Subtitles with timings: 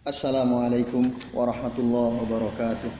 [0.00, 2.92] Assalamualaikum warahmatullahi wabarakatuh.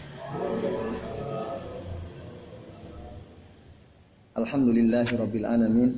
[4.37, 5.91] Alhamdulillahi rabbil alamin.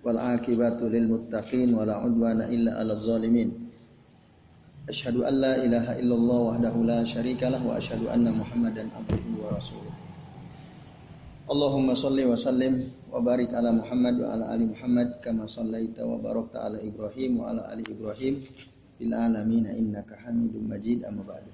[0.00, 3.52] Wal akibatu lil muttaqin wala udwana illa 'alal zalimin.
[4.88, 9.52] Asyhadu an la ilaha illallah wahdahu la syarika lah wa asyhadu anna Muhammadan abduhu wa
[9.52, 10.09] rasuluh.
[11.50, 16.14] Allahumma salli wa sallim wa barik ala Muhammad wa ala ali Muhammad kama sallaita wa
[16.22, 18.38] barakta ala Ibrahim wa ala ali Ibrahim
[18.94, 21.50] fil alamin innaka Hamidum Majid amma ba'du.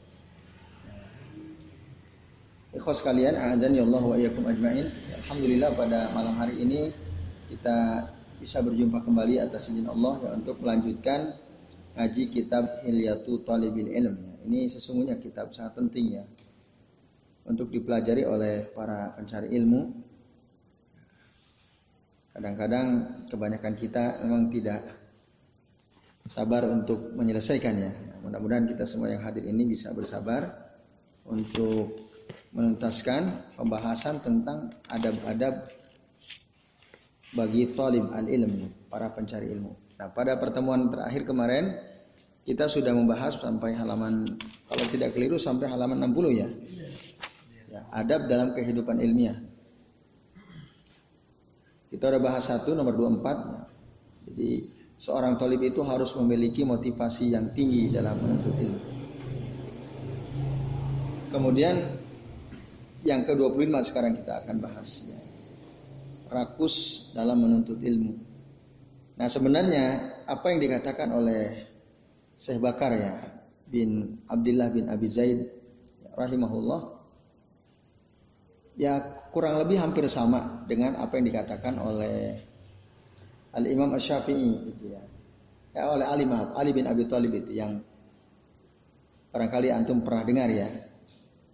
[2.77, 4.93] Ikhwas azan ya Allah wa iyyakum ajmain.
[5.25, 6.93] Alhamdulillah pada malam hari ini
[7.49, 8.05] kita
[8.37, 11.41] bisa berjumpa kembali atas izin Allah ya untuk melanjutkan
[11.97, 14.45] ngaji kitab Hilyatu Talibil Ilm.
[14.45, 16.29] Ini sesungguhnya kitab sangat penting ya
[17.47, 19.81] untuk dipelajari oleh para pencari ilmu.
[22.37, 22.87] Kadang-kadang
[23.33, 24.85] kebanyakan kita memang tidak
[26.27, 28.21] sabar untuk menyelesaikannya.
[28.27, 30.53] Mudah-mudahan kita semua yang hadir ini bisa bersabar
[31.25, 31.97] untuk
[32.53, 35.71] menuntaskan pembahasan tentang adab-adab
[37.33, 39.73] bagi talib al-ilm, para pencari ilmu.
[39.97, 41.73] Nah, pada pertemuan terakhir kemarin
[42.47, 44.23] kita sudah membahas sampai halaman
[44.71, 46.49] kalau tidak keliru sampai halaman 60 ya.
[47.93, 49.39] Adab dalam kehidupan ilmiah.
[51.91, 53.61] Kita udah bahas satu nomor 24 ya.
[54.27, 54.51] Jadi
[54.99, 58.83] seorang talib itu harus memiliki motivasi yang tinggi dalam menuntut ilmu.
[61.31, 61.77] Kemudian
[63.07, 65.27] yang ke-25 sekarang kita akan bahas ya
[66.31, 68.19] rakus dalam menuntut ilmu.
[69.17, 69.85] Nah sebenarnya
[70.27, 71.71] apa yang dikatakan oleh
[72.37, 73.15] Syekh Bakar ya
[73.71, 75.49] bin Abdullah bin Abi Zaid
[76.13, 76.96] rahimahullah
[78.77, 79.01] ya
[79.33, 82.41] kurang lebih hampir sama dengan apa yang dikatakan oleh
[83.57, 85.03] Al Imam Asy-Syafi'i gitu ya.
[85.77, 87.81] Ya oleh Ali Ali bin Abi Thalib itu yang
[89.33, 90.69] barangkali antum pernah dengar ya.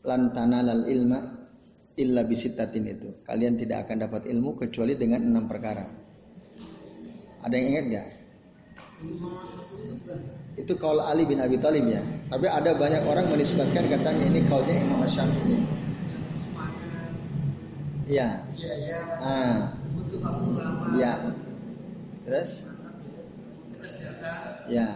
[0.03, 1.19] Lantana lal ilma
[1.95, 3.23] illa bisitatin itu.
[3.23, 5.87] Kalian tidak akan dapat ilmu kecuali dengan enam perkara.
[7.43, 8.09] Ada yang ingat gak?
[10.59, 12.03] Itu kaul Ali bin Abi Thalib ya.
[12.31, 15.83] Tapi ada banyak orang menisbatkan katanya ini kaulnya Imam Syafi'i.
[18.13, 18.29] Iya.
[19.25, 19.73] Ah.
[21.01, 21.13] Ya.
[22.29, 22.51] Terus?
[24.69, 24.89] Ya.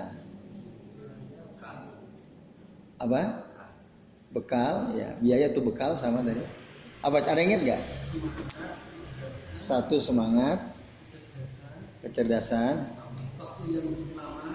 [3.00, 3.40] Apa?
[4.36, 5.16] Bekal, ya.
[5.24, 6.44] Biaya tuh bekal sama tadi.
[7.00, 7.82] Apa ada ingat gak?
[9.40, 10.60] Satu semangat,
[12.04, 12.92] kecerdasan,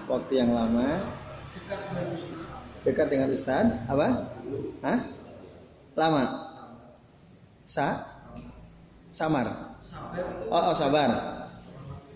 [0.06, 1.10] waktu yang lama,
[2.86, 4.30] dekat dengan Ustad, apa?
[4.86, 5.00] Hah?
[5.98, 6.24] Lama?
[7.62, 8.11] Sa?
[9.12, 9.76] Samar?
[10.48, 11.10] Oh, oh sabar.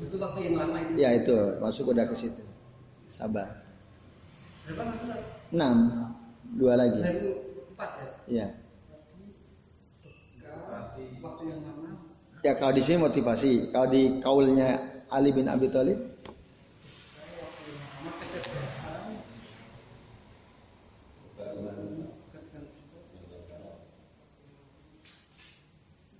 [0.00, 0.92] Itu waktu yang lama itu.
[0.96, 2.40] Ya itu masuk udah ke situ.
[3.04, 3.64] Sabar.
[5.52, 6.08] Enam.
[6.56, 7.00] Dua lagi.
[7.04, 8.08] Empat ya?
[8.26, 8.46] Iya.
[12.44, 14.80] Ya kalau di sini motivasi, kalau di kaulnya
[15.12, 15.98] Ali bin Abi Thalib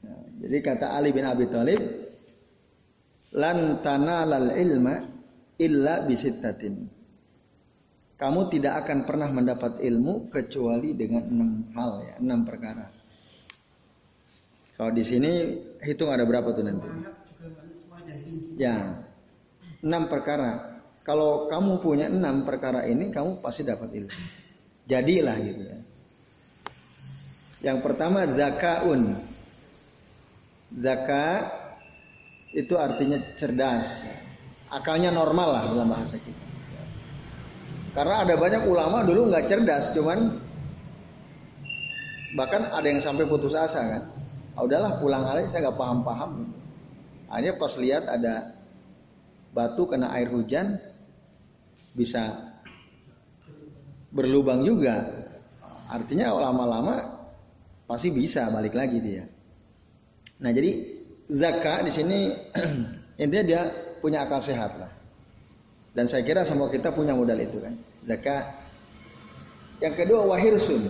[0.02, 0.14] ya,
[0.46, 1.82] jadi kata Ali bin Abi Thalib,
[3.34, 5.02] lan tanalal ilma
[5.58, 6.86] illa bisittatin.
[8.14, 12.86] Kamu tidak akan pernah mendapat ilmu kecuali dengan enam hal ya, enam perkara.
[14.78, 15.32] Kalau di sini
[15.82, 16.88] hitung ada berapa tuh nanti?
[18.54, 19.02] Ya,
[19.82, 20.78] enam perkara.
[21.02, 24.14] Kalau kamu punya enam perkara ini, kamu pasti dapat ilmu.
[24.86, 25.78] Jadilah gitu ya.
[27.66, 29.25] Yang pertama zakaun.
[30.74, 31.46] Zaka
[32.56, 34.02] itu artinya cerdas.
[34.66, 36.44] Akalnya normal lah dalam bahasa kita.
[37.94, 40.46] Karena ada banyak ulama dulu nggak cerdas, cuman
[42.36, 44.02] bahkan ada yang sampai putus asa kan
[44.54, 46.52] ah, udahlah pulang aja saya nggak paham-paham
[47.32, 48.52] hanya pas lihat ada
[49.56, 50.76] batu kena air hujan
[51.96, 52.52] bisa
[54.12, 55.08] berlubang juga
[55.88, 57.24] artinya lama-lama
[57.88, 59.24] pasti bisa balik lagi dia
[60.36, 60.84] nah jadi
[61.32, 62.18] zakat di sini
[63.22, 63.62] intinya dia
[63.98, 64.92] punya akal sehat lah.
[65.96, 67.72] Dan saya kira semua kita punya modal itu kan
[68.04, 68.52] zakat
[69.80, 70.88] yang kedua wahirsun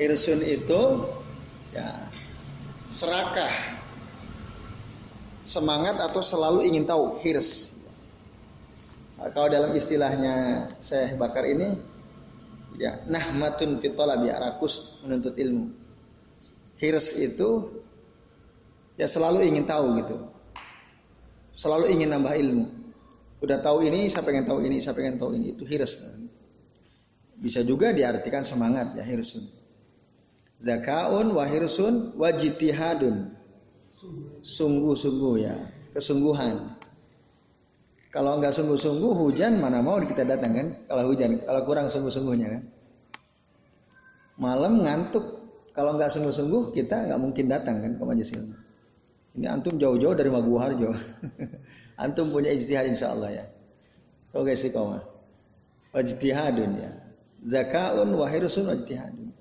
[0.00, 0.40] hirsun.
[0.42, 1.08] Itu
[1.72, 1.88] ya
[2.92, 3.80] serakah.
[5.42, 7.74] Semangat atau selalu ingin tahu hirs.
[9.18, 11.74] Nah, kalau dalam istilahnya saya bakar ini
[12.78, 15.81] ya nahmatun fitolabi arakus menuntut ilmu
[16.82, 17.78] hirs itu
[18.98, 20.32] ya selalu ingin tahu gitu
[21.52, 22.64] Selalu ingin nambah ilmu.
[23.44, 25.52] Udah tahu ini, saya pengen tahu ini, saya pengen tahu ini.
[25.52, 26.00] Itu hirs.
[27.36, 29.50] Bisa juga diartikan semangat ya hirsun.
[30.62, 32.30] Zakaun wa hirsun wa.
[34.40, 35.56] Sungguh-sungguh ya,
[35.92, 36.80] kesungguhan.
[38.08, 40.68] Kalau nggak sungguh-sungguh hujan mana mau kita datang kan?
[40.88, 42.62] Kalau hujan, kalau kurang sungguh-sungguhnya kan?
[44.40, 45.41] Malam ngantuk,
[45.72, 48.56] kalau nggak sungguh-sungguh kita nggak mungkin datang kan ke majelis ilmu.
[49.32, 50.92] Ini antum jauh-jauh dari Maguharjo.
[52.04, 53.44] antum punya ijtihad insya Allah ya.
[54.36, 54.92] Oke sih kau
[55.92, 56.92] Wajtihadun ya.
[57.44, 59.32] Zakaun wahirsun wajtihadun.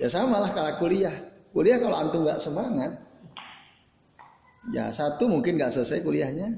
[0.00, 1.12] Ya sama lah kalau kuliah.
[1.52, 2.96] Kuliah kalau antum nggak semangat,
[4.72, 6.56] ya satu mungkin nggak selesai kuliahnya.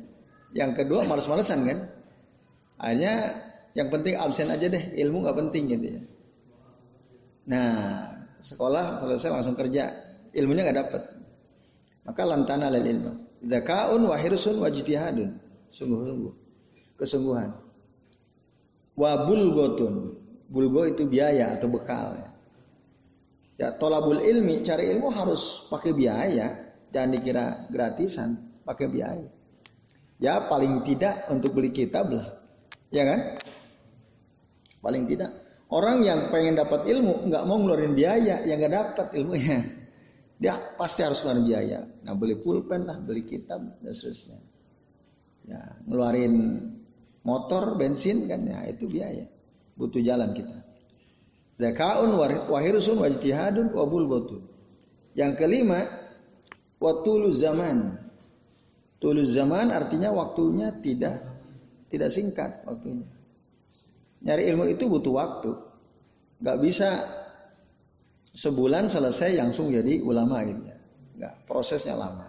[0.54, 1.78] Yang kedua males-malesan kan.
[2.78, 3.34] Hanya
[3.74, 6.00] yang penting absen aja deh, ilmu nggak penting gitu ya.
[7.44, 8.08] Nah,
[8.40, 9.92] sekolah selesai langsung kerja,
[10.32, 11.02] ilmunya nggak dapat.
[12.04, 13.12] Maka lantana lil ilmu.
[13.44, 15.36] Zakaun wa hirsun wa jitihadun.
[15.72, 16.32] Sungguh-sungguh.
[16.96, 17.52] Kesungguhan.
[18.96, 20.20] Wa bulgotun.
[20.44, 22.30] Bulgo itu biaya atau bekal ya.
[23.54, 26.52] Ya tolabul ilmi, cari ilmu harus pakai biaya.
[26.94, 29.30] Jangan dikira gratisan, pakai biaya.
[30.22, 32.38] Ya paling tidak untuk beli kitab lah.
[32.94, 33.34] Ya kan?
[34.78, 35.43] Paling tidak.
[35.72, 39.58] Orang yang pengen dapat ilmu nggak mau ngeluarin biaya, yang nggak dapat ilmunya.
[40.42, 41.80] Dia pasti harus ngeluarin biaya.
[42.04, 44.38] Nah beli pulpen lah, beli kitab dan seterusnya.
[45.44, 46.34] Ya, ngeluarin
[47.24, 49.24] motor, bensin kan ya itu biaya.
[49.74, 50.64] Butuh jalan kita.
[51.54, 52.18] Zakaun
[52.50, 54.42] wahirsun wajtihadun wabul botun.
[55.14, 55.86] Yang kelima,
[56.82, 58.02] watulu zaman.
[58.98, 61.22] Tulu zaman artinya waktunya tidak
[61.92, 63.06] tidak singkat waktunya.
[64.24, 65.52] Nyari ilmu itu butuh waktu.
[66.40, 66.88] Gak bisa
[68.34, 70.78] sebulan selesai langsung jadi ulama gitu ya.
[71.14, 72.26] Enggak, prosesnya lama.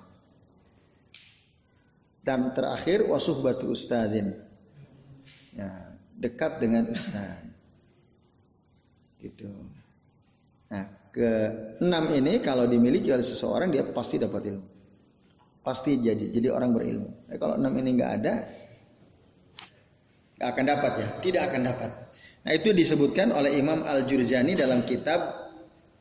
[2.22, 4.36] Dan terakhir wasuh batu ustadin.
[5.56, 5.72] Ya,
[6.20, 7.48] dekat dengan ustad.
[9.24, 9.50] Gitu.
[10.70, 11.30] Nah, ke
[11.80, 14.68] enam ini kalau dimiliki oleh seseorang dia pasti dapat ilmu.
[15.66, 17.10] Pasti jadi jadi orang berilmu.
[17.32, 18.34] Nah, kalau enam ini nggak ada,
[20.40, 21.92] nggak akan dapat ya, tidak akan dapat.
[22.46, 25.50] Nah itu disebutkan oleh Imam Al Jurjani dalam kitab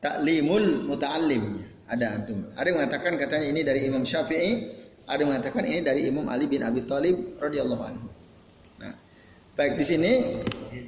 [0.03, 1.73] taklimul muta'allim.
[1.85, 2.49] Ada antum.
[2.57, 4.73] Ada yang mengatakan katanya ini dari Imam Syafi'i,
[5.05, 8.07] ada yang mengatakan ini dari Imam Ali bin Abi Thalib radhiyallahu anhu.
[8.81, 8.93] Nah,
[9.53, 10.11] baik di sini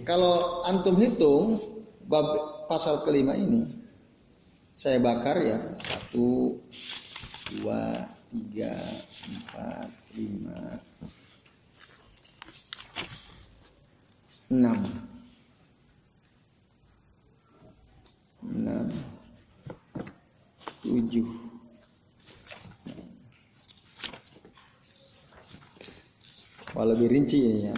[0.01, 1.61] kalau antum hitung
[2.09, 2.25] bab
[2.67, 3.77] pasal kelima ini
[4.77, 6.57] saya bakar ya satu
[7.57, 8.73] dua tiga
[9.25, 10.81] empat lima
[14.47, 15.07] enam
[18.47, 18.87] enam,
[20.83, 21.27] tujuh.
[26.77, 27.75] Wah lebih rinci ini ya.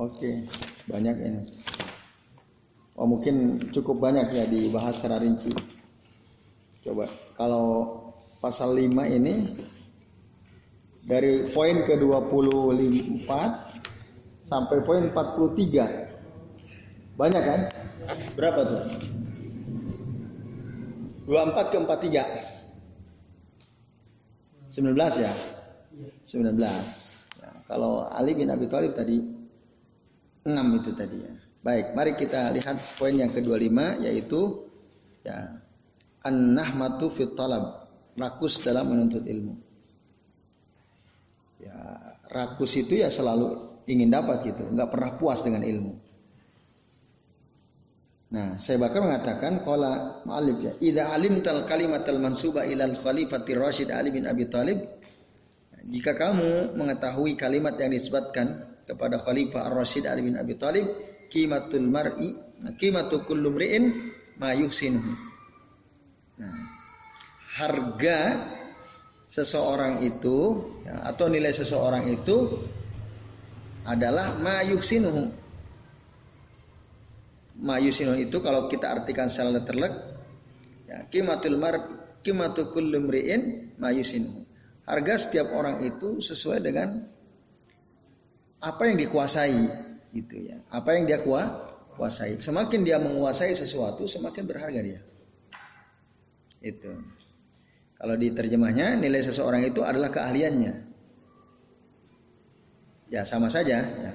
[0.00, 0.48] Oke,
[0.88, 1.42] banyak ini.
[2.96, 5.52] Oh mungkin cukup banyak ya dibahas secara rinci.
[6.80, 7.04] Coba
[7.36, 8.00] kalau
[8.40, 9.52] pasal 5 ini
[11.04, 13.95] dari poin ke 24
[14.46, 17.18] sampai poin 43.
[17.18, 17.66] Banyak kan?
[18.38, 18.86] Berapa tuh?
[21.26, 24.70] 24 ke 43.
[24.70, 25.34] 19 ya?
[26.22, 26.54] 19.
[27.42, 29.18] Ya, kalau Ali bin Abi Thalib tadi
[30.46, 31.34] 6 itu tadi ya.
[31.66, 34.70] Baik, mari kita lihat poin yang ke-25 yaitu
[35.26, 35.58] ya
[36.22, 39.58] an-nahmatu fit talab, rakus dalam menuntut ilmu.
[41.58, 41.74] Ya,
[42.30, 45.94] rakus itu ya selalu ingin dapat gitu, nggak pernah puas dengan ilmu.
[48.26, 54.10] Nah, saya bakal mengatakan qala ma'alif ya, "Idza alimtal kalimatal mansuba ilal khalifati Rasyid Ali
[54.10, 54.82] bin Abi Thalib"
[55.86, 60.86] Jika kamu mengetahui kalimat yang disebutkan kepada Khalifah Ar-Rasyid Ali bin Abi Thalib,
[61.30, 62.34] qimatul mar'i,
[63.22, 64.10] kullu mri'in
[64.42, 64.50] ma.
[66.36, 66.58] Nah,
[67.54, 68.18] harga
[69.30, 70.36] seseorang itu
[70.84, 72.66] ya, atau nilai seseorang itu
[73.86, 75.46] adalah ma yuhsinuhu
[77.56, 79.94] mayusinun itu kalau kita artikan secara letterlek
[80.84, 81.88] ya kimatul mar
[82.26, 84.42] kimatu kullu mri'in mayusinu.
[84.82, 87.06] Harga setiap orang itu sesuai dengan
[88.62, 89.62] apa yang dikuasai
[90.14, 90.58] gitu ya.
[90.74, 92.38] Apa yang dia kuasai.
[92.38, 95.00] Semakin dia menguasai sesuatu, semakin berharga dia.
[96.62, 97.02] Itu.
[97.96, 100.85] Kalau diterjemahnya nilai seseorang itu adalah keahliannya.
[103.06, 104.12] Ya sama saja ya.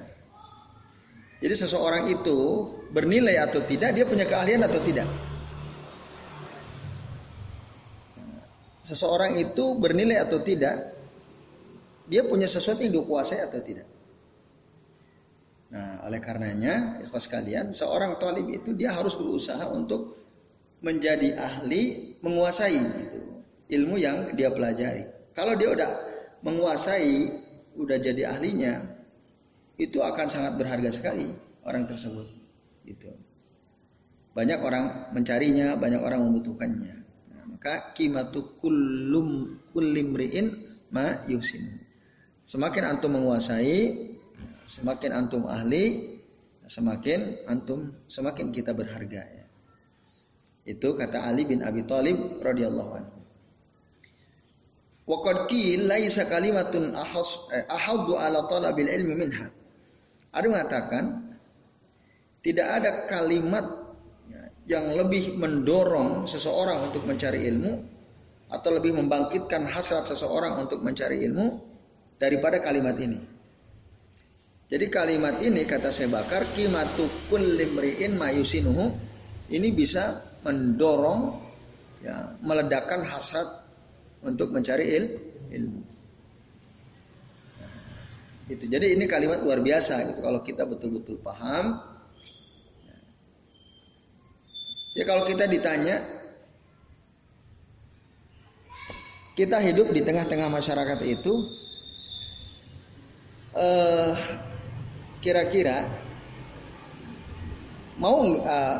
[1.42, 5.10] Jadi seseorang itu bernilai atau tidak, dia punya keahlian atau tidak.
[8.82, 10.90] seseorang itu bernilai atau tidak,
[12.10, 13.86] dia punya sesuatu yang dikuasai atau tidak.
[15.72, 20.12] Nah, oleh karenanya, ikhwas kalian, seorang talib itu dia harus berusaha untuk
[20.82, 23.18] menjadi ahli menguasai gitu,
[23.72, 25.08] ilmu yang dia pelajari.
[25.32, 25.90] Kalau dia udah
[26.44, 27.40] menguasai,
[27.76, 28.84] udah jadi ahlinya,
[29.80, 31.32] itu akan sangat berharga sekali
[31.64, 32.28] orang tersebut.
[32.84, 33.10] Gitu.
[34.32, 36.94] Banyak orang mencarinya, banyak orang membutuhkannya.
[37.32, 40.52] Nah, maka kimatu kullum kullimriin
[40.92, 41.80] ma yusin.
[42.48, 44.12] Semakin antum menguasai,
[44.66, 46.16] semakin antum ahli,
[46.66, 49.46] semakin antum semakin kita berharga ya.
[50.62, 53.21] Itu kata Ali bin Abi Thalib radhiyallahu anhu.
[55.02, 59.50] Waqad qil laisa kalimatun eh, ahaddu ala talabil ilmi minha.
[60.30, 61.04] Ada mengatakan
[62.42, 63.66] tidak ada kalimat
[64.30, 64.42] ya,
[64.78, 67.72] yang lebih mendorong seseorang untuk mencari ilmu
[68.52, 71.58] atau lebih membangkitkan hasrat seseorang untuk mencari ilmu
[72.22, 73.18] daripada kalimat ini.
[74.72, 78.94] Jadi kalimat ini kata saya bakar kimatu kullimriin mayusinuhu
[79.52, 81.42] ini bisa mendorong
[82.00, 83.61] ya, meledakkan hasrat
[84.22, 85.04] untuk mencari il,
[85.50, 85.82] ilmu.
[88.50, 88.64] Itu.
[88.66, 91.78] Jadi ini kalimat luar biasa gitu kalau kita betul-betul paham.
[94.92, 96.04] Ya kalau kita ditanya
[99.32, 101.32] kita hidup di tengah-tengah masyarakat itu
[103.56, 104.12] uh,
[105.24, 105.88] kira-kira
[107.96, 108.78] mau uh,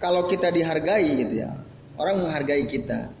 [0.00, 1.52] kalau kita dihargai gitu ya
[2.00, 3.12] orang menghargai kita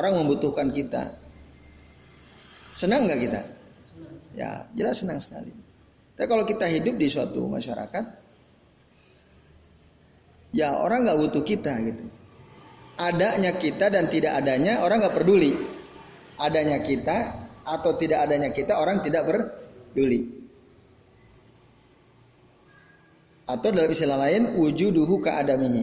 [0.00, 1.12] orang membutuhkan kita.
[2.72, 3.40] Senang nggak kita?
[4.32, 5.52] Ya jelas senang sekali.
[6.16, 8.04] Tapi kalau kita hidup di suatu masyarakat
[10.56, 12.08] ya orang nggak butuh kita gitu.
[13.00, 15.52] Adanya kita dan tidak adanya orang nggak peduli.
[16.40, 17.36] Adanya kita
[17.68, 20.40] atau tidak adanya kita orang tidak peduli
[23.50, 25.82] Atau dalam istilah lain wujuduhu ka'adamihi.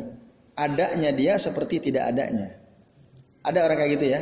[0.55, 2.55] Adanya dia seperti tidak adanya.
[3.47, 4.21] Ada orang kayak gitu ya?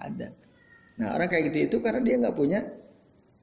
[0.00, 0.28] Ada.
[0.96, 2.60] Nah orang kayak gitu itu karena dia nggak punya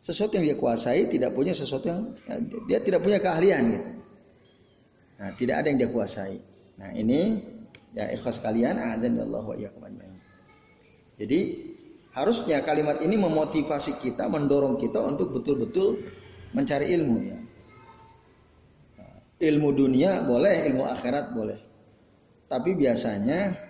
[0.01, 2.01] sesuatu yang dia kuasai, tidak punya sesuatu yang
[2.65, 3.89] dia tidak punya keahlian gitu.
[5.21, 6.41] Nah tidak ada yang dia kuasai.
[6.81, 7.41] Nah ini
[7.93, 9.57] ya ikhlas kalian azan Allah wa
[11.17, 11.39] Jadi
[12.13, 16.09] harusnya kalimat ini memotivasi kita, mendorong kita untuk betul-betul
[16.53, 17.39] mencari ilmu ya.
[19.37, 21.59] Ilmu dunia boleh, ilmu akhirat boleh.
[22.49, 23.66] Tapi biasanya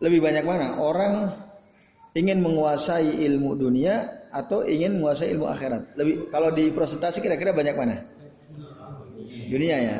[0.00, 0.76] lebih banyak mana?
[0.76, 1.32] Orang
[2.16, 5.96] ingin menguasai ilmu dunia atau ingin menguasai ilmu akhirat?
[5.96, 7.96] Lebih kalau di presentasi kira-kira banyak mana?
[9.46, 9.98] Dunia ya.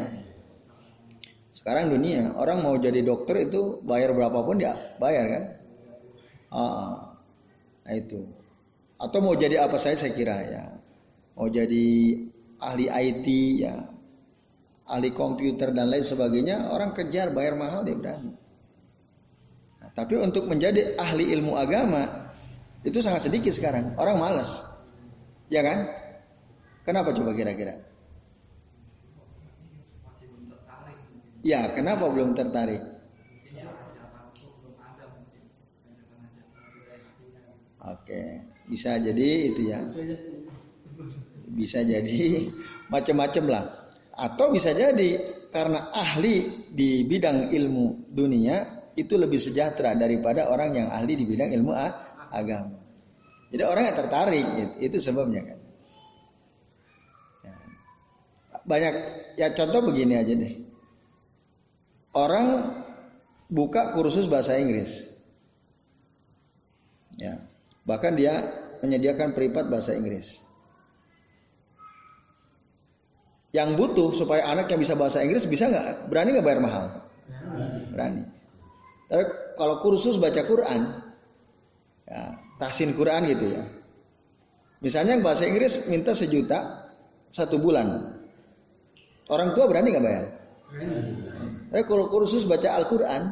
[1.57, 5.45] Sekarang dunia, orang mau jadi dokter itu bayar berapapun dia bayar kan?
[6.53, 6.95] Ah,
[7.83, 8.23] nah itu.
[9.01, 10.65] Atau mau jadi apa saja saya kira ya.
[11.37, 12.17] Mau jadi
[12.61, 13.27] ahli IT
[13.61, 13.77] ya,
[14.89, 18.46] ahli komputer dan lain sebagainya, orang kejar bayar mahal dia berani.
[19.97, 22.29] Tapi untuk menjadi ahli ilmu agama
[22.85, 23.97] itu sangat sedikit sekarang.
[23.97, 24.69] Orang malas,
[25.49, 25.89] ya kan?
[26.85, 27.81] Kenapa coba kira-kira?
[31.41, 32.85] Ya, kenapa belum tertarik?
[37.87, 39.81] Oke, bisa jadi itu ya.
[41.57, 42.51] Bisa jadi
[42.93, 43.65] macam-macam lah.
[44.13, 50.89] Atau bisa jadi karena ahli di bidang ilmu dunia itu lebih sejahtera daripada orang yang
[50.89, 51.73] ahli di bidang ilmu
[52.33, 52.81] agama.
[53.53, 55.59] Jadi orang yang tertarik gitu, itu sebabnya kan.
[57.45, 57.57] Ya.
[58.67, 58.95] Banyak
[59.39, 60.55] ya contoh begini aja deh.
[62.17, 62.73] Orang
[63.53, 65.13] buka kursus bahasa Inggris.
[67.21, 67.45] Ya.
[67.87, 68.35] Bahkan dia
[68.83, 70.41] menyediakan privat bahasa Inggris.
[73.55, 76.11] Yang butuh supaya anak yang bisa bahasa Inggris bisa nggak?
[76.11, 76.87] Berani nggak bayar mahal?
[77.95, 78.36] Berani.
[79.07, 80.81] Tapi kalau kursus baca Quran,
[82.11, 82.21] ya,
[82.59, 83.63] tahsin Quran gitu ya.
[84.83, 86.91] Misalnya bahasa Inggris minta sejuta
[87.31, 88.19] satu bulan.
[89.27, 90.25] Orang tua berani nggak bayar?
[91.71, 93.23] Tapi kalau kursus baca Al-Quran,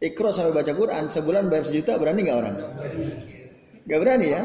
[0.00, 2.54] ikro sampai baca Quran, sebulan bayar sejuta berani nggak orang?
[3.82, 4.42] Gak berani ya?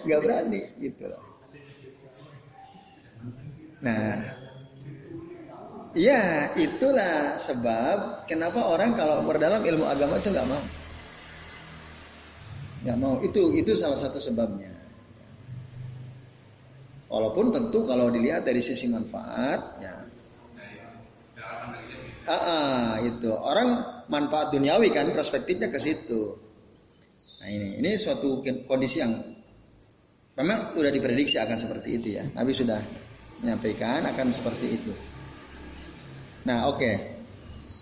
[0.00, 1.12] Gak berani gitu
[3.80, 4.39] Nah,
[5.90, 10.62] Ya, itulah sebab kenapa orang kalau berdalam ilmu agama itu nggak mau.
[12.86, 13.14] Nggak mau.
[13.26, 14.70] Itu itu salah satu sebabnya.
[17.10, 20.00] Walaupun tentu kalau dilihat dari sisi manfaat, ya
[22.30, 26.38] Ah, ah, itu orang manfaat duniawi kan perspektifnya ke situ.
[27.42, 29.18] Nah ini ini suatu kondisi yang
[30.38, 32.30] memang sudah diprediksi akan seperti itu ya.
[32.30, 32.78] Nabi sudah
[33.42, 34.92] menyampaikan akan seperti itu.
[36.46, 36.78] Nah oke.
[36.80, 36.96] Okay.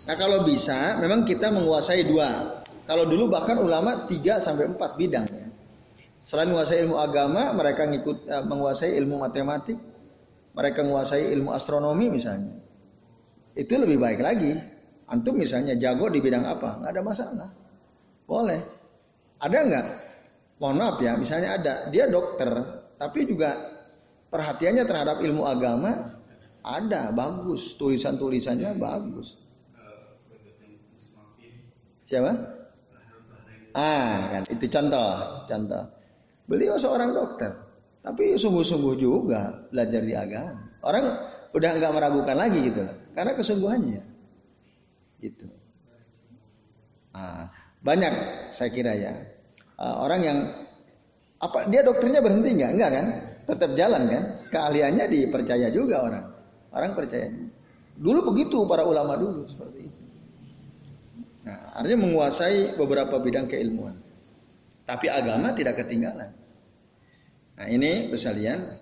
[0.09, 2.59] Nah kalau bisa memang kita menguasai dua.
[2.89, 5.47] Kalau dulu bahkan ulama tiga sampai empat bidang ya.
[6.25, 9.77] Selain menguasai ilmu agama, mereka ngikut uh, menguasai ilmu matematik,
[10.53, 12.57] mereka menguasai ilmu astronomi misalnya.
[13.53, 14.53] Itu lebih baik lagi.
[15.09, 16.81] Antum misalnya jago di bidang apa?
[16.81, 17.49] Nggak ada masalah.
[18.29, 18.61] Boleh.
[19.41, 19.87] Ada nggak?
[20.61, 21.73] Mohon maaf ya, misalnya ada.
[21.89, 22.49] Dia dokter,
[22.99, 23.55] tapi juga
[24.29, 26.18] perhatiannya terhadap ilmu agama
[26.63, 27.75] ada, bagus.
[27.79, 29.39] Tulisan-tulisannya bagus.
[32.09, 32.33] Siapa?
[33.77, 35.83] Ah, kan itu contoh, contoh.
[36.49, 37.53] Beliau seorang dokter,
[38.01, 40.57] tapi sungguh-sungguh juga belajar di agama.
[40.81, 41.05] Orang
[41.53, 42.81] udah nggak meragukan lagi gitu
[43.13, 44.01] karena kesungguhannya.
[45.21, 45.45] Gitu.
[47.13, 47.53] Ah,
[47.85, 48.13] banyak
[48.49, 49.13] saya kira ya
[49.77, 50.39] ah, orang yang
[51.39, 52.71] apa dia dokternya berhenti nggak?
[52.73, 53.05] Enggak kan?
[53.53, 54.23] Tetap jalan kan?
[54.49, 56.25] Keahliannya dipercaya juga orang.
[56.69, 57.29] Orang percaya.
[57.99, 60.01] Dulu begitu para ulama dulu seperti itu.
[61.43, 63.97] Nah, artinya menguasai beberapa bidang keilmuan.
[64.85, 66.31] Tapi agama tidak ketinggalan.
[67.59, 68.79] Nah, ini besalian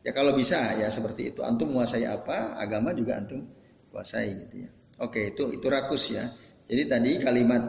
[0.00, 1.44] ya kalau bisa ya seperti itu.
[1.44, 3.44] Antum menguasai apa, agama juga antum
[3.92, 4.70] kuasai gitu ya.
[5.02, 6.30] Oke, itu itu rakus ya.
[6.70, 7.62] Jadi tadi kalimat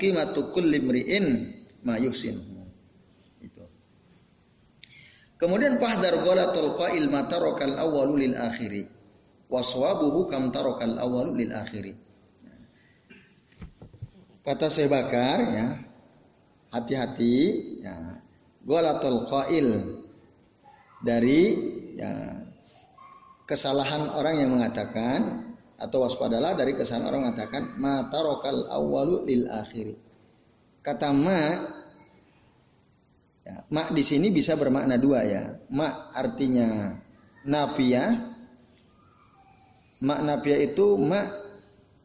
[0.00, 1.26] qimatu kulli mri'in
[1.86, 2.59] ma yusin.
[5.40, 8.84] Kemudian fahdar ghalatul qail ma tarakal awwalu lil akhiri.
[9.48, 11.96] Waswabuhu kam tarakal awwalu lil akhiri.
[14.44, 15.66] Kata saya bakar ya,
[16.76, 17.36] hati-hati
[17.80, 18.20] ya.
[18.60, 19.68] Ghalatul qail
[21.00, 21.56] dari
[21.96, 22.44] ya
[23.48, 29.96] kesalahan orang yang mengatakan atau waspadalah dari kesalahan orang mengatakan ma tarokal awalu lil akhiri.
[30.84, 31.40] Kata ma
[33.50, 35.58] ya, ma di sini bisa bermakna dua ya.
[35.74, 36.94] Ma artinya
[37.42, 38.30] nafia.
[40.00, 41.26] Ma nafia itu ma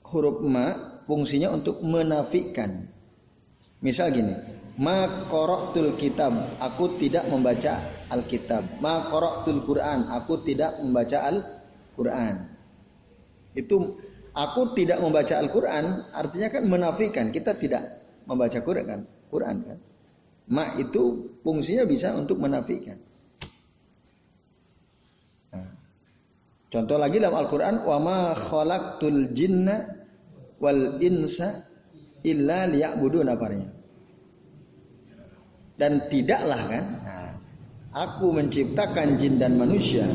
[0.10, 2.90] huruf ma fungsinya untuk menafikan.
[3.86, 4.34] Misal gini,
[4.82, 7.80] ma koroktul kitab, aku tidak membaca
[8.10, 8.82] Alkitab.
[8.82, 12.36] Ma qara'tul Quran, aku tidak membaca Al-Quran.
[13.56, 14.02] Itu
[14.36, 19.02] aku tidak membaca Al-Quran artinya kan menafikan kita tidak membaca Quran kan.
[19.32, 19.78] Quran kan.
[20.50, 22.98] Ma itu fungsinya bisa untuk menafikan.
[25.54, 25.70] Nah.
[26.74, 29.86] Contoh lagi dalam Al-Quran, wa ma khalaqtul jinna
[30.58, 31.62] wal insa
[32.26, 33.70] illa liya'budun apanya.
[35.78, 37.32] Dan tidaklah kan, nah,
[37.94, 40.10] aku menciptakan jin dan manusia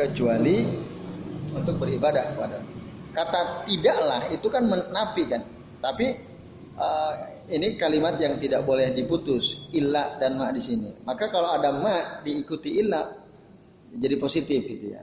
[0.00, 0.64] kecuali
[1.52, 2.58] untuk beribadah kepada
[3.12, 5.44] kata tidaklah itu kan menafikan
[5.84, 6.16] tapi
[6.80, 7.12] uh,
[7.50, 11.02] ini kalimat yang tidak boleh diputus illa dan ma di sini.
[11.02, 13.10] Maka kalau ada ma diikuti illa
[13.92, 15.02] jadi positif gitu ya.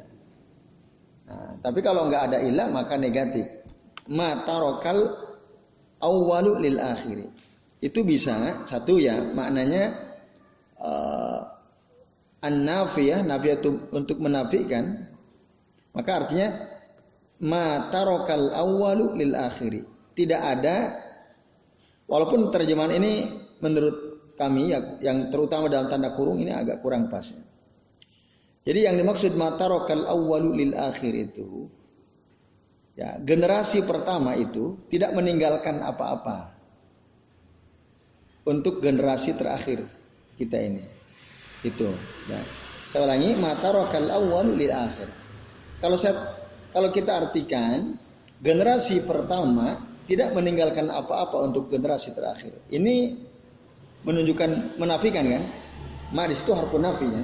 [1.30, 3.46] Nah, tapi kalau nggak ada illa maka negatif.
[4.10, 5.14] Ma tarokal
[6.00, 7.28] awwalu lil akhiri.
[7.84, 9.96] Itu bisa satu ya maknanya
[10.80, 11.42] uh,
[12.42, 13.60] an-nafiyah nafiyah
[13.92, 15.06] untuk menafikan.
[15.94, 16.50] Maka artinya
[17.44, 19.84] ma tarokal awwalu lil akhiri.
[20.16, 21.09] Tidak ada
[22.10, 23.30] walaupun terjemahan ini
[23.62, 24.74] menurut kami
[25.06, 27.44] yang terutama dalam tanda kurung ini agak kurang pas ya.
[28.66, 31.72] Jadi yang dimaksud ma tarokal awwalu lil akhir itu
[33.00, 36.60] ya generasi pertama itu tidak meninggalkan apa-apa
[38.50, 39.86] untuk generasi terakhir
[40.40, 40.84] kita ini.
[41.62, 41.92] Itu.
[42.26, 42.42] Ya.
[42.90, 45.12] Saya ulangi, mata rokal awal lil akhir.
[45.78, 46.40] Kalau saya
[46.74, 48.00] kalau kita artikan
[48.42, 52.58] generasi pertama tidak meninggalkan apa-apa untuk generasi terakhir.
[52.74, 53.14] Ini
[54.02, 55.44] menunjukkan menafikan kan?
[56.10, 57.22] Ma di situ harfu nafinya.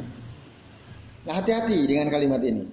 [1.26, 2.69] Nah hati-hati dengan kalimat ini.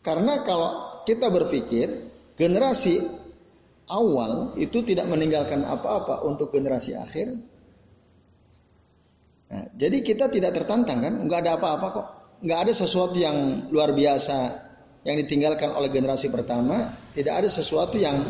[0.00, 3.04] Karena kalau kita berpikir generasi
[3.92, 7.36] awal itu tidak meninggalkan apa-apa untuk generasi akhir,
[9.52, 12.06] Nah, jadi kita tidak tertantang kan, nggak ada apa-apa kok,
[12.40, 14.71] nggak ada sesuatu yang luar biasa
[15.02, 18.22] yang ditinggalkan oleh generasi pertama, tidak ada sesuatu yang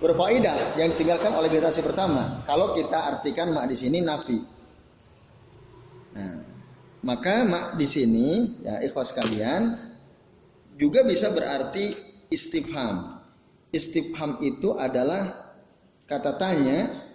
[0.00, 2.42] berfaedah yang ditinggalkan oleh generasi pertama.
[2.48, 4.38] Kalau kita artikan mak di sini nafi.
[6.12, 6.36] Nah,
[7.04, 8.28] maka mak di sini
[8.64, 9.76] ya ikhwas kalian
[10.74, 11.94] juga bisa berarti
[12.32, 13.20] istifham.
[13.70, 15.52] Istifham itu adalah
[16.08, 17.08] kata tanya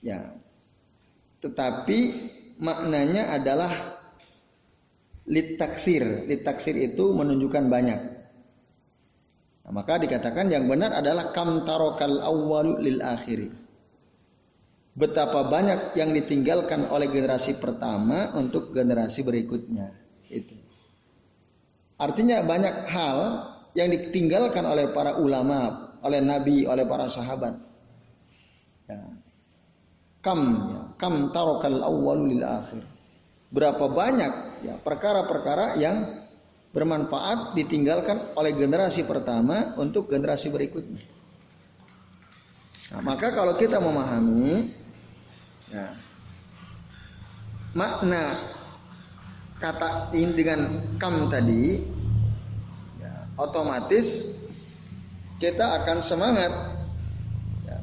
[0.00, 0.34] ya
[1.40, 1.98] tetapi
[2.60, 3.89] maknanya adalah
[5.30, 6.26] litaksir.
[6.26, 8.00] Litaksir itu menunjukkan banyak.
[9.64, 13.54] Nah, maka dikatakan yang benar adalah kam tarokal awwal lil akhiri.
[14.90, 19.94] Betapa banyak yang ditinggalkan oleh generasi pertama untuk generasi berikutnya.
[20.26, 20.58] Itu.
[21.94, 23.18] Artinya banyak hal
[23.78, 27.54] yang ditinggalkan oleh para ulama, oleh nabi, oleh para sahabat.
[28.90, 28.98] Ya.
[30.20, 30.40] Kam,
[30.74, 30.80] ya.
[30.98, 32.82] kam tarokal awwal lil akhir.
[33.50, 36.22] Berapa banyak ya perkara-perkara yang
[36.70, 41.02] bermanfaat ditinggalkan oleh generasi pertama untuk generasi berikutnya.
[42.94, 44.70] Nah, maka kalau kita memahami
[45.70, 45.94] ya,
[47.74, 48.54] makna
[49.58, 50.60] kata ini dengan
[50.98, 51.78] kam tadi,
[53.02, 54.30] ya, otomatis
[55.42, 56.52] kita akan semangat
[57.66, 57.78] ya,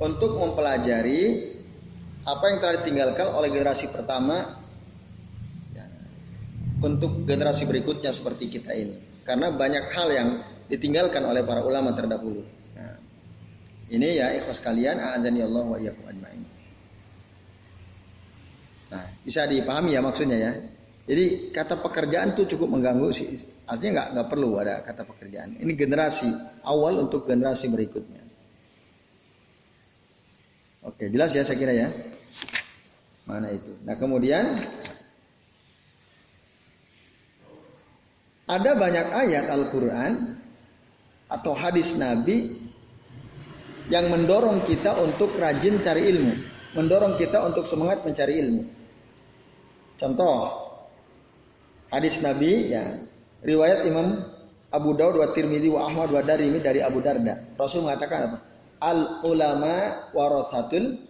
[0.00, 1.52] untuk mempelajari
[2.24, 4.61] apa yang telah ditinggalkan oleh generasi pertama
[6.82, 9.22] untuk generasi berikutnya seperti kita ini.
[9.22, 10.28] Karena banyak hal yang
[10.66, 12.42] ditinggalkan oleh para ulama terdahulu.
[12.74, 12.98] Nah,
[13.86, 16.42] ini ya ikhwas kalian, azani Allah wa ajmain.
[18.92, 20.52] Nah, bisa dipahami ya maksudnya ya.
[21.02, 23.26] Jadi kata pekerjaan itu cukup mengganggu sih.
[23.66, 25.58] Artinya nggak nggak perlu ada kata pekerjaan.
[25.58, 26.28] Ini generasi
[26.66, 28.22] awal untuk generasi berikutnya.
[30.82, 31.88] Oke, jelas ya saya kira ya.
[33.22, 33.70] Mana itu?
[33.86, 34.50] Nah, kemudian
[38.52, 40.36] Ada banyak ayat Al-Quran
[41.32, 42.52] atau hadis Nabi
[43.88, 46.36] yang mendorong kita untuk rajin cari ilmu,
[46.76, 48.62] mendorong kita untuk semangat mencari ilmu.
[49.96, 50.36] Contoh
[51.88, 53.00] hadis Nabi ya
[53.40, 54.20] riwayat Imam
[54.68, 57.56] Abu Daud wa Tirmidzi wa Ahmad wa Darimi dari Abu Darda.
[57.56, 58.38] Rasul mengatakan apa?
[58.84, 61.00] Al ulama warasatul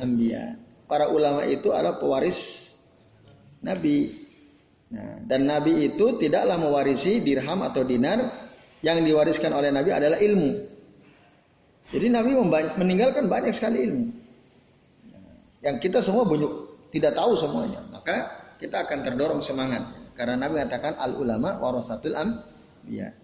[0.00, 0.56] anbiya.
[0.88, 2.72] Para ulama itu adalah pewaris
[3.60, 4.27] Nabi.
[4.88, 8.48] Nah, dan Nabi itu tidaklah mewarisi dirham atau dinar,
[8.80, 10.50] yang diwariskan oleh Nabi adalah ilmu.
[11.88, 12.36] Jadi Nabi
[12.76, 14.06] meninggalkan banyak sekali ilmu.
[15.64, 16.52] Yang kita semua banyak
[16.94, 17.80] tidak tahu semuanya.
[17.90, 18.16] Maka
[18.60, 19.82] kita akan terdorong semangat.
[20.14, 22.44] Karena Nabi mengatakan al ulama warasatul am.
[22.86, 23.16] Ya.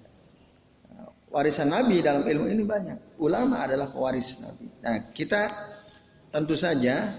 [1.35, 3.19] Warisan Nabi dalam ilmu ini banyak.
[3.19, 4.71] Ulama adalah pewaris Nabi.
[4.87, 5.51] Nah, kita
[6.31, 7.11] tentu saja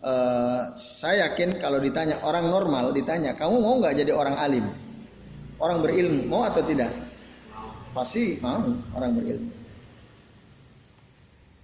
[0.00, 4.64] Uh, saya yakin kalau ditanya orang normal ditanya kamu mau nggak jadi orang alim?
[5.60, 6.88] Orang berilmu mau atau tidak?
[7.92, 8.64] Pasti mau
[8.96, 9.52] orang berilmu.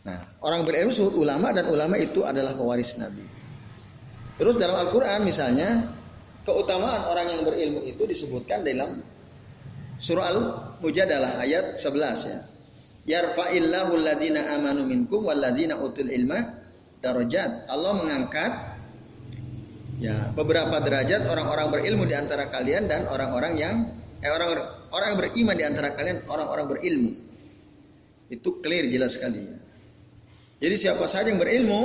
[0.04, 3.24] Nah orang berilmu suhut ulama dan ulama itu adalah pewaris nabi.
[4.36, 5.96] Terus dalam Al-Quran misalnya
[6.44, 9.00] keutamaan orang yang berilmu itu disebutkan dalam
[9.96, 12.40] surah Al-Mujadalah ayat 11 ya.
[13.06, 16.65] Yarfa'illahu alladhina amanu minkum walladhina utul ilma
[17.00, 17.68] darajat.
[17.68, 18.52] Allah mengangkat
[19.96, 23.74] ya beberapa derajat orang-orang berilmu di antara kalian dan orang-orang yang
[24.20, 24.50] eh, orang
[24.92, 27.12] orang yang beriman di antara kalian orang-orang berilmu.
[28.26, 29.44] Itu clear jelas sekali.
[30.56, 31.80] Jadi siapa saja yang berilmu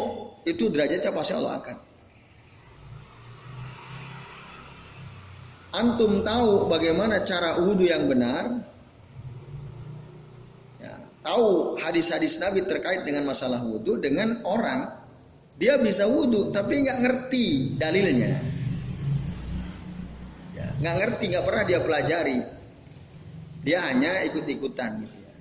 [0.48, 1.78] itu derajatnya pasti Allah angkat.
[5.72, 8.68] Antum tahu bagaimana cara wudhu yang benar?
[10.84, 15.01] Ya, tahu hadis-hadis Nabi terkait dengan masalah wudhu dengan orang
[15.62, 18.34] dia bisa wudhu tapi nggak ngerti dalilnya.
[20.58, 22.40] Ya, nggak ngerti, nggak pernah dia pelajari.
[23.62, 25.06] Dia hanya ikut-ikutan.
[25.06, 25.34] Gitu ya.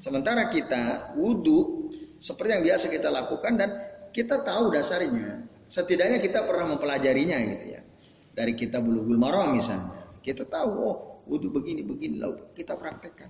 [0.00, 3.70] Sementara kita wudhu seperti yang biasa kita lakukan dan
[4.16, 5.44] kita tahu dasarnya.
[5.68, 7.84] Setidaknya kita pernah mempelajarinya gitu ya.
[8.32, 10.08] Dari kita bulu-bulu maram misalnya.
[10.24, 10.96] Kita tahu oh
[11.28, 13.28] wudhu begini begini lalu kita praktekkan.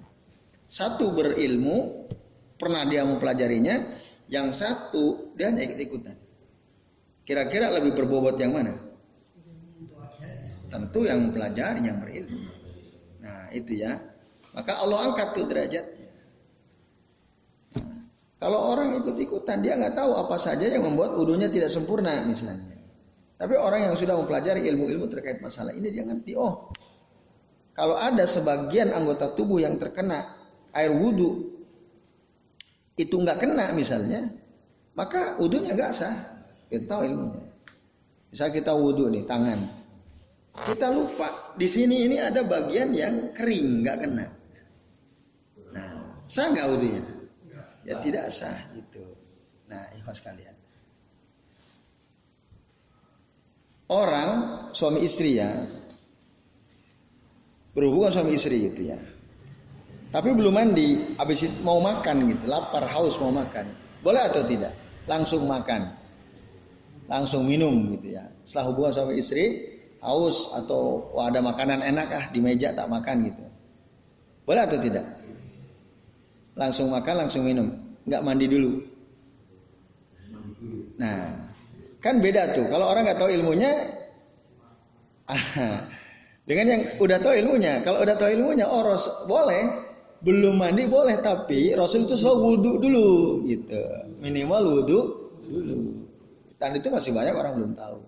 [0.71, 2.07] Satu berilmu
[2.55, 3.89] pernah dia mempelajarinya,
[4.29, 6.17] yang satu dia hanya ikut-ikutan.
[7.25, 8.77] Kira-kira lebih berbobot yang mana?
[10.69, 12.49] Tentu yang mempelajari, yang berilmu.
[13.25, 13.97] Nah itu ya.
[14.53, 16.09] Maka Allah angkat tuh derajatnya.
[18.38, 22.79] Kalau orang ikut-ikutan dia nggak tahu apa saja yang membuat wudhunya tidak sempurna misalnya.
[23.38, 26.38] Tapi orang yang sudah mempelajari ilmu-ilmu terkait masalah ini dia ngerti.
[26.38, 26.71] Oh,
[27.75, 30.38] kalau ada sebagian anggota tubuh yang terkena
[30.75, 31.58] air wudhu
[32.99, 34.27] itu nggak kena misalnya,
[34.99, 36.17] maka wudhunya nggak sah.
[36.69, 37.43] Kita tahu ilmunya.
[38.29, 39.57] Misal kita wudhu nih tangan,
[40.69, 44.27] kita lupa di sini ini ada bagian yang kering nggak kena.
[45.73, 47.05] Nah, sah nggak wudhunya?
[47.89, 49.01] Ya tidak sah gitu.
[49.71, 50.53] Nah, ikhlas kalian.
[53.89, 55.49] Orang suami istri ya
[57.73, 59.01] berhubungan suami istri gitu ya
[60.09, 63.68] tapi belum mandi, habis itu mau makan gitu, lapar, haus mau makan.
[64.01, 64.73] Boleh atau tidak?
[65.05, 65.94] Langsung makan.
[67.09, 68.29] Langsung minum gitu ya.
[68.44, 73.29] Setelah hubungan suami istri, haus atau wah ada makanan enak ah di meja tak makan
[73.29, 73.44] gitu.
[74.49, 75.18] Boleh atau tidak?
[76.59, 77.71] langsung makan, langsung minum,
[78.05, 78.83] nggak mandi dulu.
[80.99, 81.55] Nah,
[82.03, 82.66] kan beda tuh.
[82.66, 83.71] Kalau orang nggak tahu ilmunya,
[86.51, 87.87] dengan yang udah tahu ilmunya.
[87.87, 89.88] Kalau udah tahu ilmunya, oh ros, boleh,
[90.19, 93.09] belum mandi boleh, tapi Rasul itu selalu wudhu dulu,
[93.47, 93.79] gitu.
[94.19, 95.01] Minimal wudhu
[95.47, 95.81] dulu.
[96.59, 97.99] Dan itu masih banyak orang belum tahu.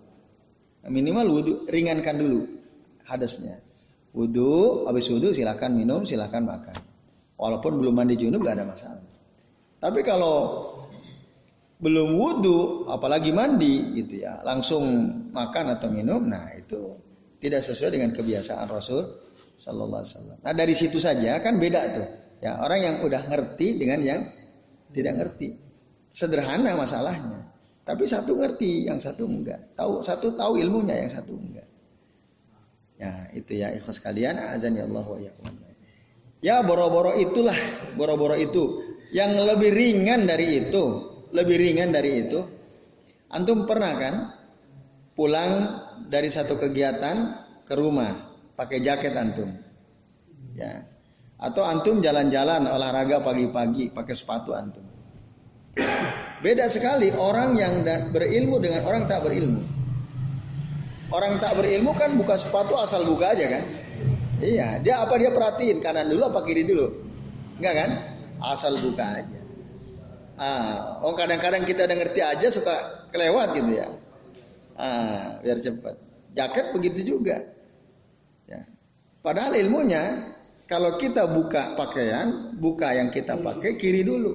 [0.91, 2.43] Minimal wudhu, ringankan dulu
[3.07, 3.63] hadasnya.
[4.11, 6.75] Wudhu, habis wudhu silahkan minum, silahkan makan.
[7.39, 9.03] Walaupun belum mandi junub gak ada masalah.
[9.81, 10.67] Tapi kalau
[11.81, 14.83] belum wudhu, apalagi mandi gitu ya, langsung
[15.33, 16.91] makan atau minum, nah itu
[17.41, 19.01] tidak sesuai dengan kebiasaan Rasul
[19.61, 20.37] Sallallahu Alaihi Wasallam.
[20.41, 22.07] Nah dari situ saja kan beda tuh.
[22.41, 24.21] Ya orang yang udah ngerti dengan yang
[24.89, 25.53] tidak ngerti.
[26.09, 27.53] Sederhana masalahnya.
[27.85, 29.77] Tapi satu ngerti, yang satu enggak.
[29.77, 31.65] Tahu satu tahu ilmunya, yang satu enggak.
[32.97, 34.37] Ya itu ya ikhlas kalian.
[34.37, 35.17] Azan ya Allah wa
[36.41, 37.57] Ya boro-boro itulah,
[37.93, 38.81] boro-boro itu.
[39.13, 40.83] Yang lebih ringan dari itu,
[41.29, 42.39] lebih ringan dari itu.
[43.29, 44.15] Antum pernah kan
[45.13, 45.51] pulang
[46.09, 47.17] dari satu kegiatan
[47.65, 48.30] ke rumah
[48.61, 49.49] pakai jaket antum.
[50.53, 50.85] Ya.
[51.41, 54.85] Atau antum jalan-jalan olahraga pagi-pagi pakai sepatu antum.
[56.45, 57.81] Beda sekali orang yang
[58.13, 59.65] berilmu dengan orang tak berilmu.
[61.09, 63.63] Orang tak berilmu kan buka sepatu asal buka aja kan?
[64.41, 66.87] Iya, dia apa dia perhatiin kanan dulu apa kiri dulu?
[67.57, 67.91] Enggak kan?
[68.41, 69.39] Asal buka aja.
[70.37, 73.87] Ah, oh kadang-kadang kita udah ngerti aja suka kelewat gitu ya.
[74.77, 75.97] Ah, biar cepat.
[76.33, 77.60] Jaket begitu juga.
[79.21, 80.33] Padahal ilmunya
[80.65, 84.33] kalau kita buka pakaian, buka yang kita pakai kiri dulu.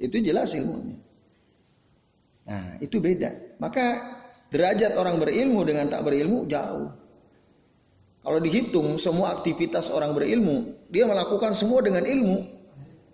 [0.00, 0.96] Itu jelas ilmunya.
[2.48, 3.58] Nah, itu beda.
[3.62, 3.98] Maka
[4.50, 6.90] derajat orang berilmu dengan tak berilmu jauh.
[8.22, 12.38] Kalau dihitung semua aktivitas orang berilmu, dia melakukan semua dengan ilmu.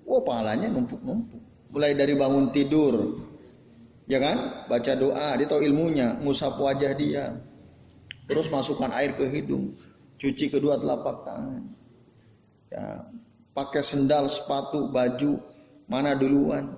[0.04, 1.40] Wah, pahalanya numpuk-numpuk.
[1.72, 3.20] Mulai dari bangun tidur,
[4.04, 4.68] ya kan?
[4.68, 7.40] Baca doa, dia tahu ilmunya, ngusap wajah dia.
[8.28, 9.72] Terus masukkan air ke hidung,
[10.18, 11.64] cuci kedua telapak tangan.
[12.68, 13.08] Ya,
[13.56, 15.40] pakai sendal, sepatu, baju,
[15.88, 16.76] mana duluan.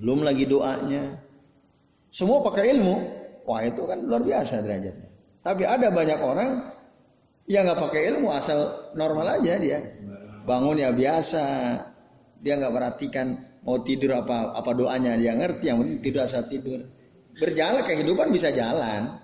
[0.00, 1.20] Belum lagi doanya.
[2.10, 2.96] Semua pakai ilmu.
[3.46, 5.08] Wah, itu kan luar biasa derajatnya.
[5.40, 6.50] Tapi ada banyak orang
[7.50, 9.82] Ya nggak pakai ilmu asal normal aja dia.
[10.46, 11.42] Bangun ya biasa.
[12.38, 13.26] Dia nggak perhatikan
[13.66, 16.86] mau tidur apa apa doanya dia ngerti yang penting tidur asal tidur.
[17.34, 19.18] Berjalan kehidupan bisa jalan.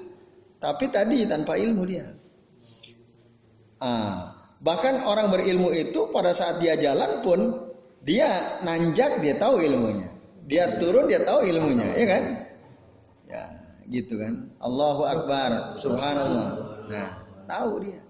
[0.59, 2.03] Tapi tadi tanpa ilmu dia.
[3.77, 4.33] Ah,
[4.65, 7.41] bahkan orang berilmu itu pada saat dia jalan pun
[8.07, 8.29] dia
[8.65, 10.09] nanjak dia tahu ilmunya.
[10.47, 12.23] Dia turun dia tahu ilmunya, ya kan?
[13.27, 13.45] Ya,
[13.91, 14.55] gitu kan.
[14.63, 16.49] Allahu Akbar, subhanallah.
[16.87, 17.09] Nah,
[17.51, 18.01] tahu dia.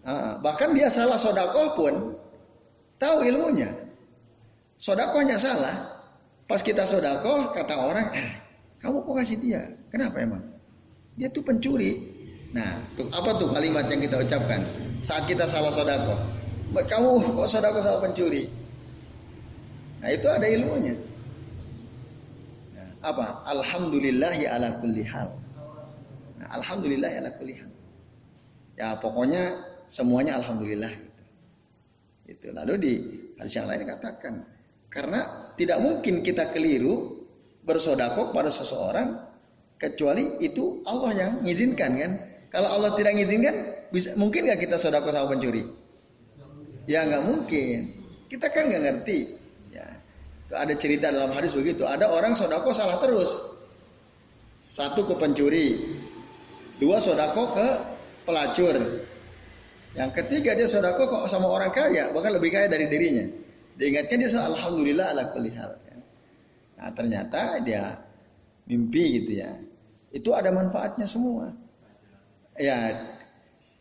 [0.00, 1.94] Uh, bahkan dia salah sodakoh pun
[3.02, 3.74] tahu ilmunya.
[4.80, 6.00] Sodakohnya salah.
[6.46, 8.30] Pas kita sodakoh kata orang, eh,
[8.82, 9.62] kamu kok kasih dia?
[9.90, 10.42] Kenapa emang?
[11.18, 12.19] Dia tuh pencuri.
[12.50, 12.82] Nah,
[13.14, 14.66] apa tuh kalimat yang kita ucapkan
[15.06, 16.18] saat kita salah sodakoh?
[16.74, 18.50] Kamu kok sodakoh sama pencuri?
[20.00, 20.96] Nah itu ada ilmunya.
[22.74, 23.44] Nah, apa?
[23.54, 25.30] Alhamdulillahi ala kulli hal.
[26.40, 27.70] Nah, Alhamdulillahi ala kulli hal.
[28.80, 31.22] Ya pokoknya semuanya alhamdulillah gitu.
[32.30, 32.46] Itu.
[32.54, 32.92] Lalu di
[33.36, 34.34] hadis yang lain katakan
[34.88, 37.26] karena tidak mungkin kita keliru
[37.60, 39.20] bersodakok pada seseorang
[39.76, 42.12] kecuali itu Allah yang mengizinkan kan.
[42.50, 43.54] Kalau Allah tidak mengizinkan
[43.94, 45.62] bisa mungkin nggak kita sodako sama pencuri?
[46.90, 47.78] Ya nggak mungkin.
[48.26, 49.18] Kita kan nggak ngerti.
[49.70, 49.86] Ya.
[50.50, 51.86] Ada cerita dalam hadis begitu.
[51.86, 53.38] Ada orang sodako salah terus.
[54.60, 55.78] Satu ke pencuri,
[56.82, 57.68] dua sodako ke
[58.26, 58.76] pelacur.
[59.94, 63.26] Yang ketiga dia sodako kok sama orang kaya, bahkan lebih kaya dari dirinya.
[63.78, 65.78] Diingatkan dia alhamdulillah ala kulli hal.
[66.80, 68.00] Nah ternyata dia
[68.66, 69.50] mimpi gitu ya.
[70.10, 71.59] Itu ada manfaatnya semua.
[72.60, 72.92] Ya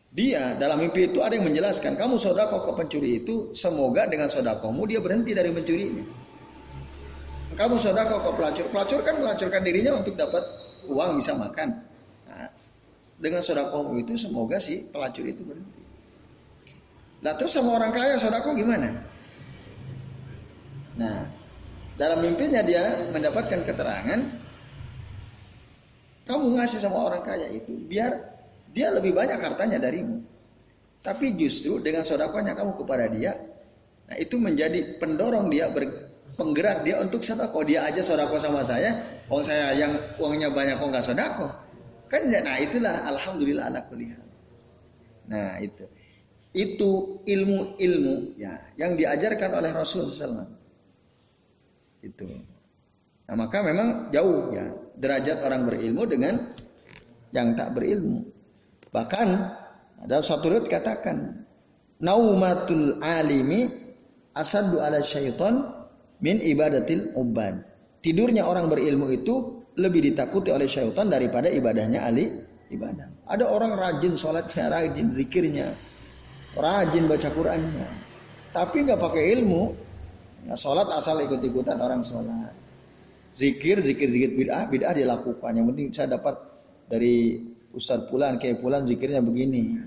[0.09, 4.87] dia dalam mimpi itu ada yang menjelaskan kamu sodako ke pencuri itu semoga dengan sodakomu
[4.87, 6.07] dia berhenti dari mencurinya.
[7.59, 10.41] Kamu sodako ke pelacur, pelacur kan melacurkan dirinya untuk dapat
[10.87, 11.83] uang bisa makan
[13.19, 15.83] dengan sodako itu semoga si pelacur itu berhenti.
[17.19, 18.95] Nah terus sama orang kaya sodako gimana?
[20.95, 21.27] Nah
[21.99, 24.19] dalam mimpinya dia mendapatkan keterangan
[26.23, 28.38] kamu ngasih sama orang kaya itu biar
[28.73, 30.21] dia lebih banyak hartanya darimu.
[30.99, 33.31] Tapi justru dengan sodakonya kamu kepada dia,
[34.11, 35.87] nah itu menjadi pendorong dia ber,
[36.35, 37.63] penggerak dia untuk sodako.
[37.63, 41.47] Dia aja sodako sama saya, oh saya yang uangnya banyak kok nggak sodako.
[42.11, 44.19] Kan nah itulah alhamdulillah ala kuliah.
[45.29, 45.85] Nah itu.
[46.49, 50.49] itu ilmu-ilmu ya yang diajarkan oleh Rasul SAW.
[52.01, 52.25] Itu.
[53.29, 56.49] Nah, maka memang jauh ya derajat orang berilmu dengan
[57.29, 58.38] yang tak berilmu.
[58.89, 59.27] Bahkan
[60.05, 61.45] ada satu riwayat katakan
[62.01, 63.69] naumatul alimi
[64.33, 65.67] asadu ala syaiton
[66.23, 67.61] min ibadatil ubad.
[67.99, 72.31] Tidurnya orang berilmu itu lebih ditakuti oleh syaitan daripada ibadahnya ahli
[72.71, 73.27] ibadah.
[73.27, 75.75] Ada orang rajin sholatnya, rajin zikirnya,
[76.55, 77.87] rajin baca Qurannya,
[78.55, 79.63] tapi nggak pakai ilmu.
[80.39, 82.55] Nah, sholat asal ikut-ikutan orang sholat.
[83.35, 85.51] Zikir, zikir, zikir bid'ah, bid'ah dilakukan.
[85.51, 86.35] Yang penting saya dapat
[86.87, 89.77] dari Ustadz Pulan, kayak Pulan zikirnya begini.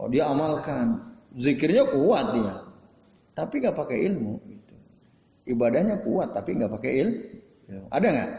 [0.00, 1.12] Oh dia amalkan.
[1.36, 2.54] Zikirnya kuat dia.
[3.32, 4.32] Tapi nggak pakai ilmu.
[4.48, 4.74] Gitu.
[5.52, 7.20] Ibadahnya kuat tapi nggak pakai ilmu.
[7.88, 8.32] Ada nggak?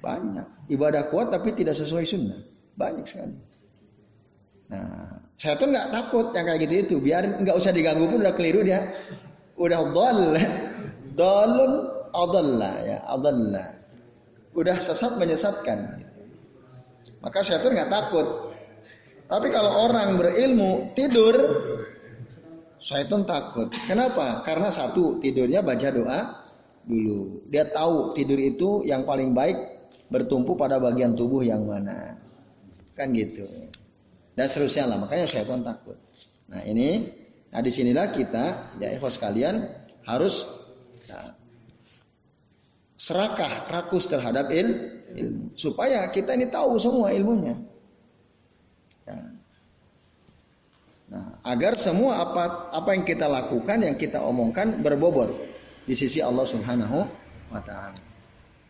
[0.00, 0.46] Banyak.
[0.72, 2.40] Ibadah kuat tapi tidak sesuai sunnah.
[2.76, 3.36] Banyak sekali.
[4.70, 6.96] Nah, saya tuh nggak takut yang kayak gitu itu.
[7.00, 8.92] Biar nggak usah diganggu pun udah keliru dia.
[9.60, 10.36] Udah dol.
[11.10, 11.72] Dolun
[12.14, 13.66] adalla ya, adalla.
[14.56, 16.09] Udah sesat menyesatkan.
[17.20, 18.26] Maka tuh nggak takut.
[19.30, 21.36] Tapi kalau orang berilmu tidur,
[22.80, 23.68] tuh takut.
[23.86, 24.40] Kenapa?
[24.42, 26.20] Karena satu tidurnya baca doa
[26.82, 27.44] dulu.
[27.46, 29.56] Dia tahu tidur itu yang paling baik
[30.10, 32.18] bertumpu pada bagian tubuh yang mana.
[32.96, 33.46] Kan gitu.
[34.34, 34.98] Dan seterusnya lah.
[34.98, 36.00] Makanya pun takut.
[36.50, 37.06] Nah ini,
[37.54, 39.70] nah di sinilah kita, ya ikhwas kalian
[40.02, 40.48] harus
[41.06, 41.38] ya,
[42.98, 44.99] serakah, rakus terhadap il,
[45.58, 47.58] Supaya kita ini tahu semua ilmunya.
[49.04, 49.18] Ya.
[51.10, 55.34] Nah, agar semua apa apa yang kita lakukan, yang kita omongkan berbobot
[55.82, 56.98] di sisi Allah Subhanahu
[57.50, 57.98] wa taala.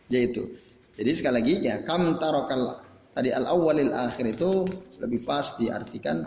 [0.09, 0.57] Yaitu.
[0.97, 2.81] Jadi sekali lagi ya kam tarokal
[3.13, 4.65] tadi al awwalil akhir itu
[4.99, 6.25] lebih pas diartikan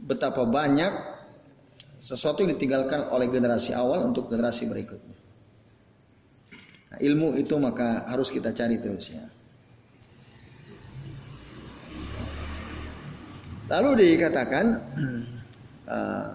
[0.00, 0.94] betapa banyak
[1.98, 5.25] sesuatu yang ditinggalkan oleh generasi awal untuk generasi berikutnya.
[6.86, 9.26] Nah, ilmu itu maka harus kita cari terus ya.
[13.66, 14.66] Lalu dikatakan
[15.90, 16.28] uh,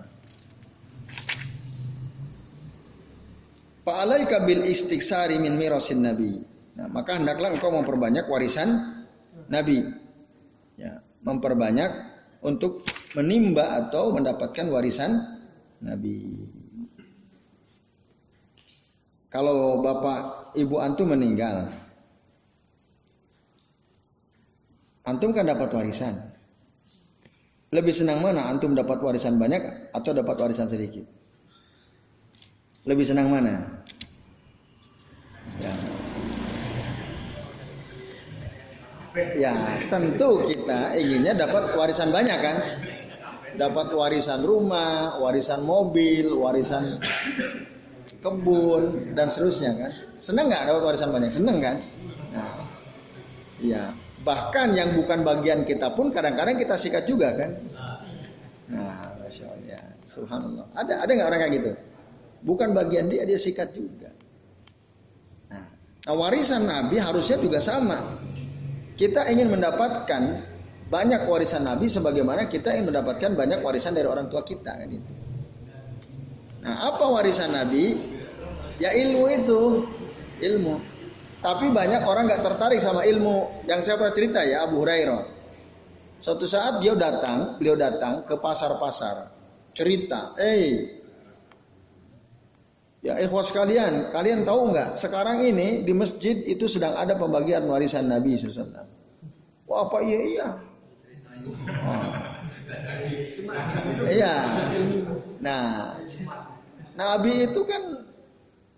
[3.81, 6.37] Fa'alaika bil istiksari min mirasin nabi.
[6.77, 9.01] Nah, maka hendaklah engkau memperbanyak warisan
[9.49, 9.81] nabi.
[10.77, 11.89] Ya, memperbanyak
[12.45, 12.85] untuk
[13.17, 15.41] menimba atau mendapatkan warisan
[15.81, 16.45] nabi.
[19.31, 21.71] Kalau bapak ibu antum meninggal,
[25.07, 26.19] antum kan dapat warisan.
[27.71, 31.07] Lebih senang mana antum dapat warisan banyak atau dapat warisan sedikit?
[32.83, 33.71] Lebih senang mana?
[35.63, 35.73] Ya.
[39.39, 39.55] ya,
[39.87, 42.57] tentu kita inginnya dapat warisan banyak kan?
[43.55, 46.99] Dapat warisan rumah, warisan mobil, warisan
[48.19, 49.91] kebun dan seterusnya kan?
[50.19, 51.31] Senang nggak dapat warisan banyak?
[51.31, 51.79] Senang kan?
[52.35, 52.67] Nah,
[53.63, 53.95] iya.
[54.21, 57.51] Bahkan yang bukan bagian kita pun kadang-kadang kita sikat juga kan.
[58.69, 59.65] Nah, Masya Allah.
[59.71, 60.65] Ya, Subhanallah.
[60.75, 61.71] Ada ada nggak orang kayak gitu?
[62.41, 64.11] Bukan bagian dia, dia sikat juga.
[65.49, 65.65] Nah,
[66.05, 68.19] nah warisan Nabi harusnya juga sama.
[68.99, 70.51] Kita ingin mendapatkan
[70.91, 75.30] banyak warisan Nabi sebagaimana kita ingin mendapatkan banyak warisan dari orang tua kita kan itu.
[76.61, 77.97] Nah, apa warisan Nabi?
[78.77, 79.61] Ya ilmu itu,
[80.41, 80.77] ilmu.
[81.41, 83.65] Tapi banyak orang nggak tertarik sama ilmu.
[83.65, 85.23] Yang saya pernah cerita ya Abu Hurairah.
[86.21, 89.33] Suatu saat dia datang, beliau datang ke pasar-pasar.
[89.73, 91.01] Cerita, eh,
[93.01, 94.93] ya ikhwas kalian, kalian tahu nggak?
[94.93, 98.85] Sekarang ini di masjid itu sedang ada pembagian warisan Nabi SAW.
[99.65, 100.47] Wah apa iya iya?
[101.89, 102.31] Oh.
[104.05, 104.35] Iya.
[105.41, 105.97] Nah,
[107.01, 107.81] Nabi itu kan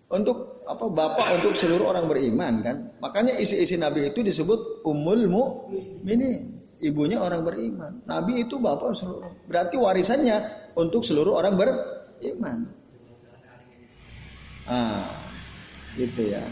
[0.08, 2.78] untuk apa bapak untuk seluruh orang beriman kan.
[3.04, 6.64] Makanya isi-isi Nabi itu disebut umul mukminin.
[6.84, 8.04] Ibunya orang beriman.
[8.04, 9.48] Nabi itu bapak seluruh.
[9.48, 12.68] Berarti warisannya untuk seluruh orang beriman.
[14.68, 15.08] Ah,
[15.96, 16.44] gitu ya.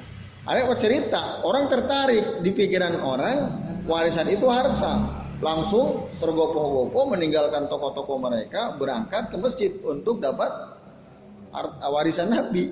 [0.41, 3.37] Ada kok cerita, orang tertarik di pikiran orang
[3.85, 5.21] warisan itu harta.
[5.41, 10.49] Langsung tergopoh-gopoh meninggalkan toko-toko mereka berangkat ke masjid untuk dapat
[11.91, 12.71] warisan Nabi.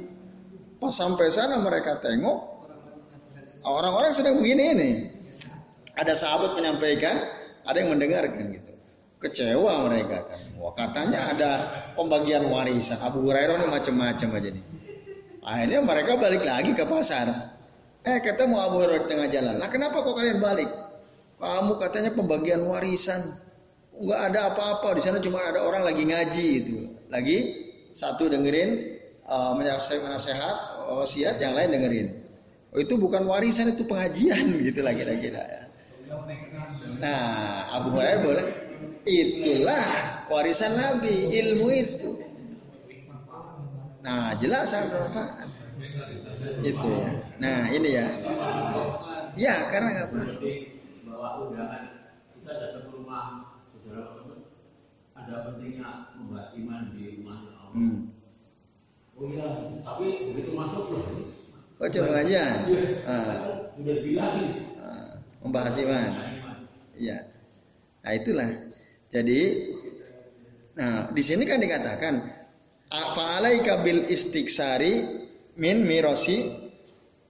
[0.79, 2.39] Pas sampai sana mereka tengok
[3.67, 4.91] orang-orang sedang begini ini.
[5.99, 7.19] Ada sahabat menyampaikan,
[7.67, 8.71] ada yang mendengarkan gitu.
[9.19, 10.39] Kecewa mereka kan.
[10.55, 11.51] Wah katanya ada
[11.99, 13.03] pembagian warisan.
[13.03, 14.65] Abu Hurairah ini macam-macam aja nih.
[15.43, 17.27] Akhirnya mereka balik lagi ke pasar.
[18.07, 19.55] Eh ketemu Abu Hurairah di tengah jalan.
[19.59, 20.71] Lah kenapa kok kalian balik?
[21.35, 23.35] Kamu katanya pembagian warisan.
[23.99, 26.77] nggak ada apa-apa di sana cuma ada orang lagi ngaji itu.
[27.11, 30.57] Lagi satu dengerin uh, menasehat,
[30.89, 32.07] wasiat, yang lain dengerin.
[32.69, 35.65] Oh, itu bukan warisan itu pengajian gitu lagi lagi ya.
[37.01, 37.21] Nah,
[37.81, 38.45] Abu Hurairah boleh
[39.05, 39.85] itulah
[40.29, 42.11] warisan Nabi ilmu itu.
[44.05, 45.49] Nah, jelas apa?
[46.61, 47.09] Itu ya.
[47.41, 48.07] Nah, ini ya.
[49.37, 50.19] Ya, karena apa?
[52.39, 54.29] Kita datang ke rumah saudara
[55.19, 57.48] ada pentingnya membahas iman di rumah.
[57.75, 58.09] Hmm.
[59.19, 59.47] Oh iya,
[59.83, 61.05] tapi begitu masuk loh.
[61.79, 62.67] Oh cuma aja.
[63.07, 63.35] Ah.
[63.75, 64.49] Sudah dibilangin.
[64.79, 65.19] Ah.
[65.43, 66.11] Membahas iman.
[66.99, 67.27] Iya.
[68.03, 68.49] Nah itulah.
[69.09, 69.41] Jadi,
[70.75, 72.15] nah di sini kan dikatakan
[72.91, 76.51] fa'alaika bil istiksari min mirosi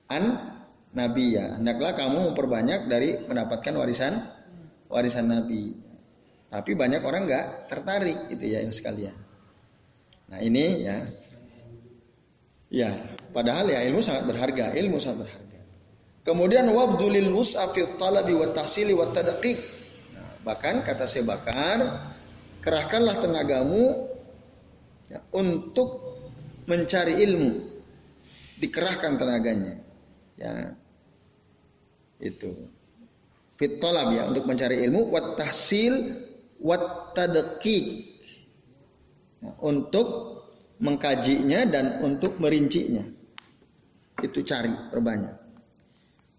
[0.09, 0.55] an
[0.93, 1.61] nabiya.
[1.61, 4.13] Hendaklah kamu memperbanyak dari mendapatkan warisan
[4.89, 5.77] warisan nabi.
[6.49, 9.28] Tapi banyak orang nggak tertarik gitu ya yang sekalian.
[10.29, 10.97] Nah ini ya,
[12.69, 12.91] ya
[13.33, 15.59] padahal ya ilmu sangat berharga, ilmu sangat berharga.
[16.21, 19.09] Kemudian wabdulil wus'afi talabi wa tahsili wa.
[19.09, 22.13] Nah, bahkan kata saya bakar,
[22.61, 24.05] kerahkanlah tenagamu
[25.09, 26.21] ya, untuk
[26.69, 27.49] mencari ilmu,
[28.61, 29.81] dikerahkan tenaganya.
[30.37, 30.77] Ya,
[32.21, 32.53] itu
[33.59, 36.15] fit ya untuk mencari ilmu wat tahsil
[36.63, 37.11] wat
[39.63, 40.07] untuk
[40.79, 43.03] mengkajinya dan untuk merincinya.
[44.19, 45.49] Itu cari perbanyak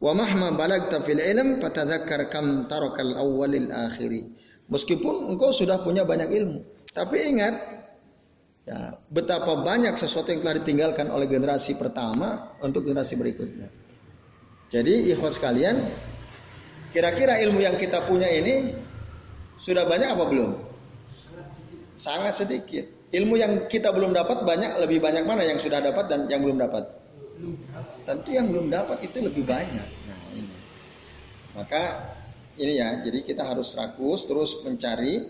[0.00, 4.32] wa mahma balagta fil ilm fatadzakkar kam tarakal awwalil akhiri.
[4.70, 6.62] Meskipun engkau sudah punya banyak ilmu.
[6.94, 7.54] Tapi ingat
[8.64, 13.68] ya, betapa banyak sesuatu yang telah ditinggalkan oleh generasi pertama untuk generasi berikutnya.
[14.70, 15.84] Jadi ikhwas kalian
[16.90, 18.74] Kira-kira ilmu yang kita punya ini
[19.62, 20.50] sudah banyak apa belum?
[22.00, 22.88] Sangat sedikit.
[23.12, 26.56] Ilmu yang kita belum dapat banyak, lebih banyak mana yang sudah dapat dan yang belum
[26.56, 26.88] dapat?
[28.08, 29.88] Tentu yang belum dapat itu lebih banyak.
[30.08, 30.56] Nah, ini.
[31.52, 31.82] Maka
[32.56, 35.28] ini ya, jadi kita harus rakus terus mencari.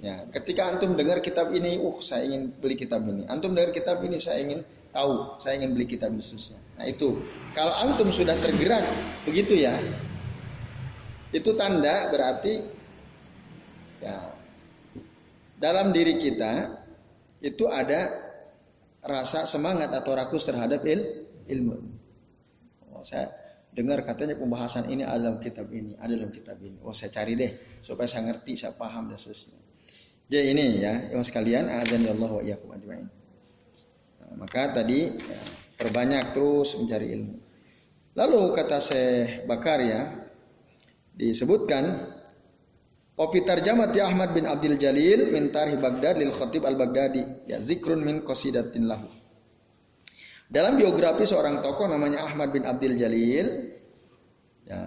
[0.00, 3.28] Ya, ketika antum dengar kitab ini, uh saya ingin beli kitab ini.
[3.28, 6.24] Antum dengar kitab ini, saya ingin tahu, saya ingin beli kitab ini
[6.80, 7.20] Nah itu,
[7.52, 8.84] kalau antum sudah tergerak
[9.28, 9.76] begitu ya,
[11.34, 12.62] itu tanda berarti
[14.04, 14.33] ya
[15.64, 16.84] dalam diri kita
[17.40, 18.12] itu ada
[19.00, 21.76] rasa semangat atau rakus terhadap il, ilmu.
[22.92, 23.32] Oh, saya
[23.72, 26.76] dengar katanya pembahasan ini ada dalam kitab ini, ada dalam kitab ini.
[26.84, 29.56] Oh, saya cari deh supaya saya ngerti, saya paham dan seterusnya.
[30.28, 33.08] Jadi ini ya, yang sekalian, azan ya Allah wa iyyakum ajmain.
[34.20, 35.38] Nah, maka tadi ya,
[35.80, 37.36] perbanyak terus mencari ilmu.
[38.16, 40.00] Lalu kata saya Bakar ya,
[41.12, 42.13] disebutkan
[43.14, 48.02] Wafi tarjamat ya Ahmad bin Abdul Jalil min tarikh Baghdad lil Khatib al-Baghdadi ya zikrun
[48.02, 49.06] min qasidatin lahu.
[50.50, 53.46] Dalam biografi seorang tokoh namanya Ahmad bin Abdul Jalil
[54.66, 54.82] ya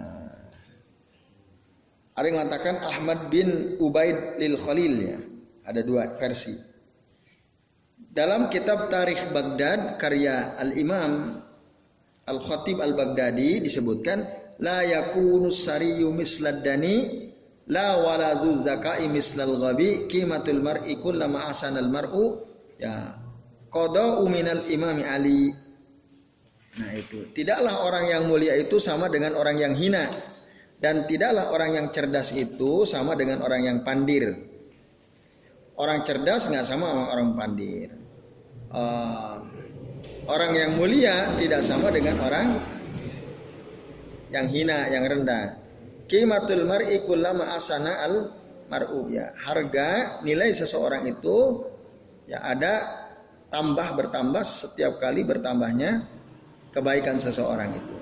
[2.18, 5.18] ada yang mengatakan Ahmad bin Ubaid lil Khalil ya.
[5.62, 6.50] Ada dua versi.
[7.94, 11.38] Dalam kitab Tarikh Baghdad karya Al-Imam
[12.26, 14.26] Al-Khatib Al-Baghdadi disebutkan
[14.58, 17.27] la yakunu sariyu misladani
[17.68, 22.40] la waladu zakai mislal ghabi qimatul mar'i kullama asanal mar'u.
[22.80, 23.20] Ya.
[23.68, 25.52] Qada uminal imami ali.
[26.80, 27.28] Nah itu.
[27.36, 30.08] Tidaklah orang yang mulia itu sama dengan orang yang hina.
[30.78, 34.30] Dan tidaklah orang yang cerdas itu sama dengan orang yang pandir.
[35.74, 37.90] Orang cerdas nggak sama sama orang pandir.
[38.70, 39.42] Uh,
[40.30, 42.62] orang yang mulia tidak sama dengan orang
[44.30, 45.57] yang hina, yang rendah.
[46.08, 48.14] Kimatul mar'i kullama asana al
[48.72, 49.36] mar'u ya.
[49.36, 51.68] Harga nilai seseorang itu
[52.24, 53.04] ya ada
[53.52, 56.08] tambah bertambah setiap kali bertambahnya
[56.72, 57.96] kebaikan seseorang itu.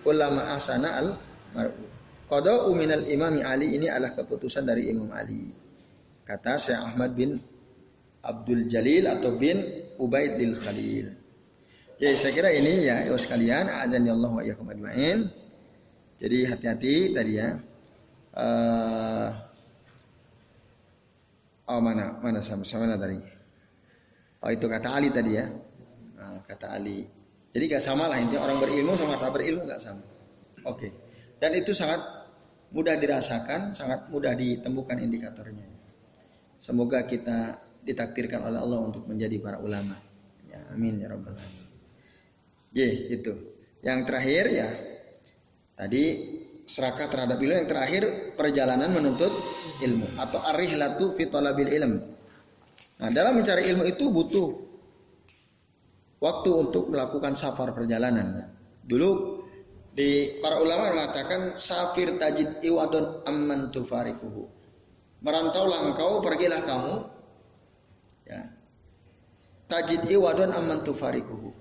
[0.00, 1.08] Kullama asana al
[1.52, 1.84] mar'u.
[2.26, 5.46] Qada uminal imami Ali ini adalah keputusan dari Imam Ali.
[6.26, 7.38] Kata Syekh Ahmad bin
[8.26, 9.62] Abdul Jalil atau bin
[10.02, 11.06] Ubaidil Khalil.
[11.96, 15.30] Jadi saya kira ini ya, ya sekalian, azan ya Allah wa iyyakum ajmain.
[16.16, 17.48] Jadi hati-hati tadi ya.
[18.36, 19.28] Uh,
[21.72, 23.20] oh mana mana sama sama mana tadi?
[24.44, 25.46] Oh itu kata Ali tadi ya.
[26.16, 27.04] Nah, kata Ali.
[27.56, 30.04] Jadi gak sama lah intinya orang berilmu sama tak berilmu gak sama.
[30.68, 30.76] Oke.
[30.76, 30.90] Okay.
[31.40, 32.00] Dan itu sangat
[32.72, 35.64] mudah dirasakan, sangat mudah ditemukan indikatornya.
[36.60, 39.96] Semoga kita ditakdirkan oleh Allah untuk menjadi para ulama.
[40.48, 41.66] Ya, amin ya rabbal alamin.
[42.76, 43.32] Ye, itu.
[43.80, 44.68] Yang terakhir ya
[45.76, 46.04] Tadi
[46.66, 48.02] serakah terhadap ilmu yang terakhir
[48.34, 49.30] perjalanan menuntut
[49.84, 51.92] ilmu atau arihlatu fi talabil ilm.
[52.96, 54.48] Nah, dalam mencari ilmu itu butuh
[56.18, 58.50] waktu untuk melakukan safar perjalanan.
[58.82, 59.10] Dulu
[59.92, 64.48] di para ulama mengatakan safir tajid iwadun amman tufarikuhu.
[65.20, 66.94] Merantaulah engkau, pergilah kamu.
[68.24, 68.48] Ya.
[69.68, 71.52] Tajid iwadun amman tufarikuhu.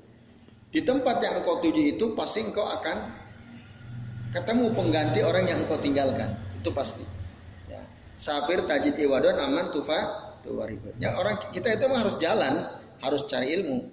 [0.71, 3.24] Di tempat yang engkau tuju itu pasti engkau akan
[4.35, 6.35] ketemu pengganti orang yang engkau tinggalkan.
[6.59, 7.07] Itu pasti.
[7.71, 7.79] Ya.
[8.19, 12.69] sabir tajid iwadon aman tufa tuwarikut ya orang kita itu harus jalan
[13.01, 13.87] harus cari ilmu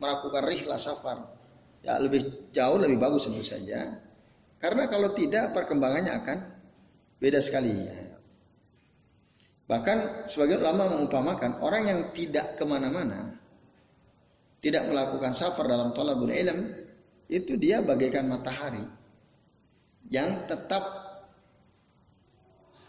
[0.00, 1.28] melakukan rihlah safar.
[1.84, 4.00] Ya lebih jauh lebih bagus tentu saja.
[4.56, 6.38] Karena kalau tidak perkembangannya akan
[7.20, 7.72] beda sekali.
[7.76, 8.16] Ya.
[9.64, 13.32] bahkan sebagian ulama mengumpamakan orang yang tidak ke mana-mana
[14.60, 16.68] tidak melakukan safar dalam tolabul ilm
[17.32, 18.84] itu dia bagaikan matahari
[20.08, 20.84] yang tetap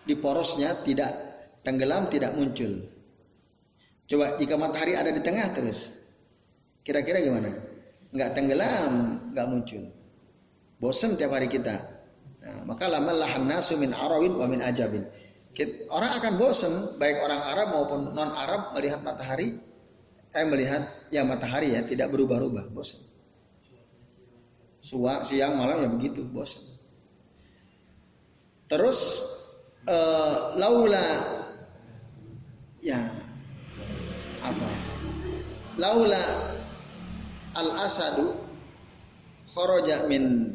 [0.05, 1.11] di porosnya tidak
[1.65, 2.85] tenggelam, tidak muncul.
[4.05, 5.89] Coba jika matahari ada di tengah terus,
[6.85, 7.57] kira-kira gimana?
[8.13, 8.93] Enggak tenggelam,
[9.33, 9.83] enggak muncul.
[10.77, 11.81] Bosan tiap hari kita.
[12.45, 15.09] Nah, maka lama lahan nasu min arawin wa min ajabin.
[15.89, 19.57] Orang akan bosan, baik orang Arab maupun non Arab melihat matahari,
[20.35, 23.01] eh melihat ya matahari ya tidak berubah-ubah, bosan.
[24.83, 26.74] Suah, siang malam ya begitu, bosan.
[28.65, 29.21] Terus
[29.85, 31.07] uh, laula
[32.81, 32.97] ya
[34.41, 34.69] apa?
[35.77, 36.23] Laula
[37.53, 38.33] al asadu
[39.53, 40.53] kharaja min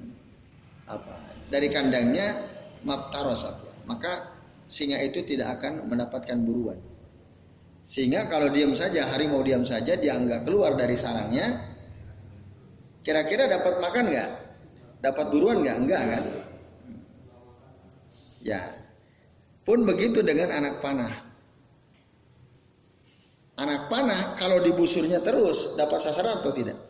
[0.90, 1.14] apa?
[1.50, 2.34] Dari kandangnya
[2.82, 3.86] mabtarasat.
[3.86, 4.30] Maka
[4.70, 6.78] singa itu tidak akan mendapatkan buruan.
[7.80, 11.58] Sehingga kalau diam saja, harimau diam saja, dia nggak keluar dari sarangnya,
[13.02, 14.30] kira-kira dapat makan nggak?
[15.00, 15.76] Dapat buruan nggak?
[15.80, 16.24] Enggak kan?
[18.40, 18.60] Ya.
[19.64, 21.14] Pun begitu dengan anak panah.
[23.60, 26.80] Anak panah kalau dibusurnya terus dapat sasaran atau tidak?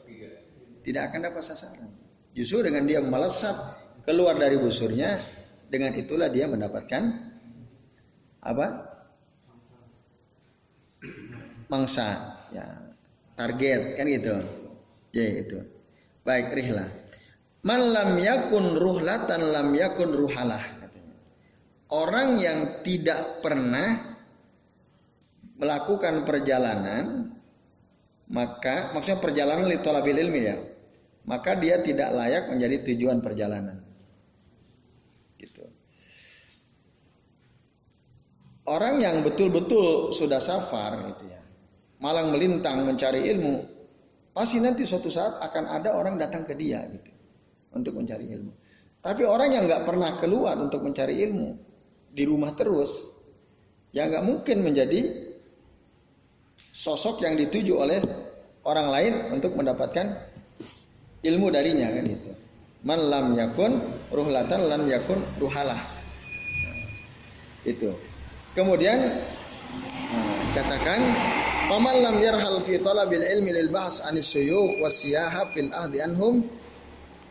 [0.86, 1.90] Tidak akan dapat sasaran.
[2.30, 3.58] Justru dengan dia melesat
[4.06, 5.18] keluar dari busurnya,
[5.66, 7.02] dengan itulah dia mendapatkan
[8.46, 8.66] apa?
[11.66, 12.66] Mangsa, ya,
[13.34, 14.34] target kan gitu.
[15.10, 15.58] Ya itu.
[16.22, 16.86] Baik, rihlah.
[17.66, 20.79] Man lam yakun ruhlatan lam yakun ruhalah
[21.90, 24.18] orang yang tidak pernah
[25.60, 27.34] melakukan perjalanan
[28.30, 30.56] maka maksudnya perjalanan litolabil ilmi ya
[31.26, 33.84] maka dia tidak layak menjadi tujuan perjalanan.
[35.36, 35.62] Gitu.
[38.64, 41.42] Orang yang betul-betul sudah safar gitu ya
[42.00, 43.60] malang melintang mencari ilmu
[44.32, 47.12] pasti nanti suatu saat akan ada orang datang ke dia gitu
[47.76, 48.52] untuk mencari ilmu.
[49.00, 51.69] Tapi orang yang nggak pernah keluar untuk mencari ilmu
[52.10, 53.10] di rumah terus,
[53.94, 55.30] ya nggak mungkin menjadi
[56.70, 58.00] sosok yang dituju oleh
[58.66, 60.30] orang lain untuk mendapatkan
[61.24, 62.30] ilmu darinya kan itu.
[62.80, 63.76] Man lam yakun
[64.08, 66.00] ruhlatan lan yakun ruhalah.
[67.60, 67.92] itu.
[68.56, 71.00] Kemudian nah, katakan
[71.70, 76.42] Paman lam yarhal fi talabil ilmi lil bahs anis suyukh wasiyaha fil ahdi anhum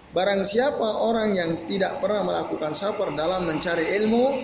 [0.09, 4.41] Barang siapa orang yang tidak pernah melakukan safar dalam mencari ilmu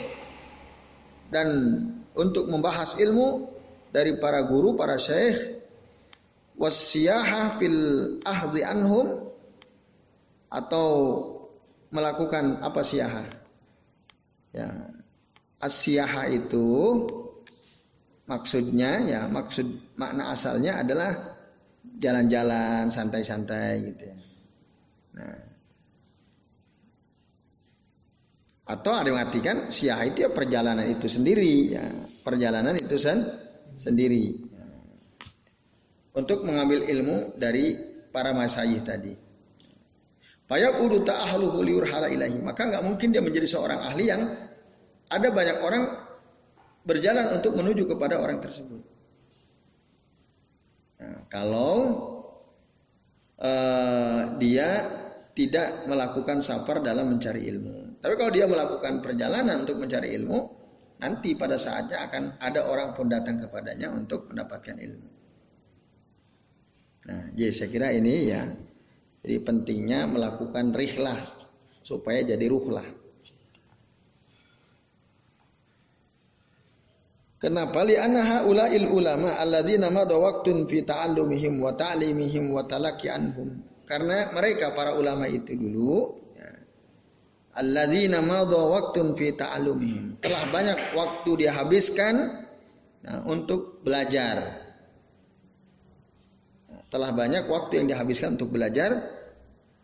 [1.36, 1.48] dan
[2.16, 3.52] untuk membahas ilmu
[3.92, 5.60] dari para guru, para syekh
[6.56, 7.80] wasiyaha fil
[8.24, 9.28] ahdi anhum
[10.48, 10.88] atau
[11.92, 13.28] melakukan apa siyaha?
[14.56, 14.72] Ya,
[15.60, 17.04] asyaha itu
[18.24, 19.68] maksudnya ya maksud
[20.00, 21.36] makna asalnya adalah
[22.00, 24.18] jalan-jalan santai-santai gitu ya.
[25.20, 25.55] Nah,
[28.66, 31.86] Atau ada yang mengatakan siah itu ya perjalanan itu sendiri, ya
[32.26, 33.22] perjalanan itu sen
[33.78, 34.42] sendiri.
[36.16, 37.76] Untuk mengambil ilmu dari
[38.10, 39.14] para masyayikh tadi.
[40.46, 42.42] Payak udu ta'ahluhu liurhala ilahi.
[42.42, 44.22] Maka nggak mungkin dia menjadi seorang ahli yang
[45.12, 45.84] ada banyak orang
[46.86, 48.82] berjalan untuk menuju kepada orang tersebut.
[51.02, 51.78] Nah, kalau
[53.42, 54.90] uh, dia
[55.36, 57.85] tidak melakukan safar dalam mencari ilmu.
[58.06, 60.46] Tapi kalau dia melakukan perjalanan untuk mencari ilmu,
[61.02, 65.10] nanti pada saatnya akan ada orang pun datang kepadanya untuk mendapatkan ilmu.
[67.10, 68.46] Nah, jadi saya kira ini ya,
[69.26, 71.18] jadi pentingnya melakukan rihlah
[71.82, 72.86] supaya jadi ruhlah.
[77.42, 83.66] Kenapa li anna ulail ulama alladzina mada waqtun fi ta'allumihim wa ta'limihim wa talaqi anhum.
[83.90, 86.25] Karena mereka para ulama itu dulu
[87.56, 90.20] alladzina madha waktun fi ta'allumihim.
[90.20, 92.46] Telah banyak waktu dia habiskan
[93.02, 94.60] nah, untuk belajar.
[96.68, 99.16] Nah, telah banyak waktu yang dihabiskan untuk belajar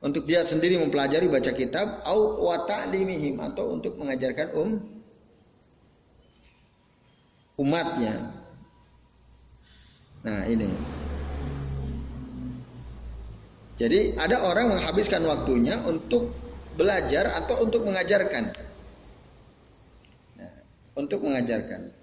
[0.01, 4.81] untuk dia sendiri mempelajari baca kitab au wa ta'limihim atau untuk mengajarkan um
[7.61, 8.33] umatnya.
[10.25, 10.69] Nah, ini.
[13.77, 16.40] Jadi ada orang menghabiskan waktunya untuk
[16.81, 18.49] belajar atau untuk mengajarkan.
[20.41, 20.53] Nah,
[20.97, 21.93] untuk mengajarkan.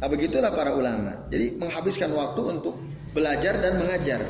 [0.00, 1.24] Nah, begitulah para ulama.
[1.32, 2.76] Jadi menghabiskan waktu untuk
[3.16, 4.20] belajar dan mengajar.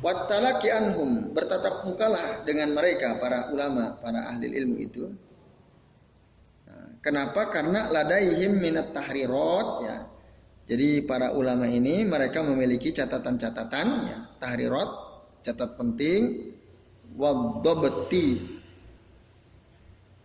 [0.00, 5.10] Wattalaki anhum bertatap mukalah dengan mereka para ulama, para ahli ilmu itu.
[6.70, 7.50] Nah, kenapa?
[7.52, 9.98] Karena ladaihim minat tahrirat ya.
[10.70, 14.90] Jadi para ulama ini mereka memiliki catatan-catatan ya, tahrirat,
[15.42, 16.54] catat penting
[17.16, 18.26] wadhabti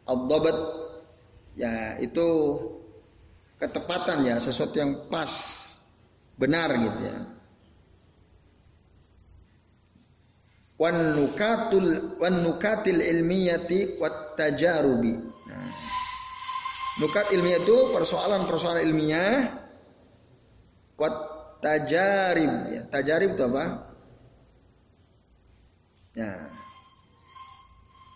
[0.06, 0.32] ad
[1.56, 2.28] ya itu
[3.58, 5.32] ketepatan ya sesuatu yang pas
[6.36, 7.18] benar gitu ya.
[10.76, 15.16] Wan nukatul wan nukatil ilmiyati wat tajarubi
[15.48, 15.72] nah,
[17.00, 19.64] nukat ilmiah itu persoalan-persoalan ilmiah.
[21.00, 21.16] Wat
[21.64, 23.66] tajarib ya tajarib itu apa?
[26.16, 26.32] Ya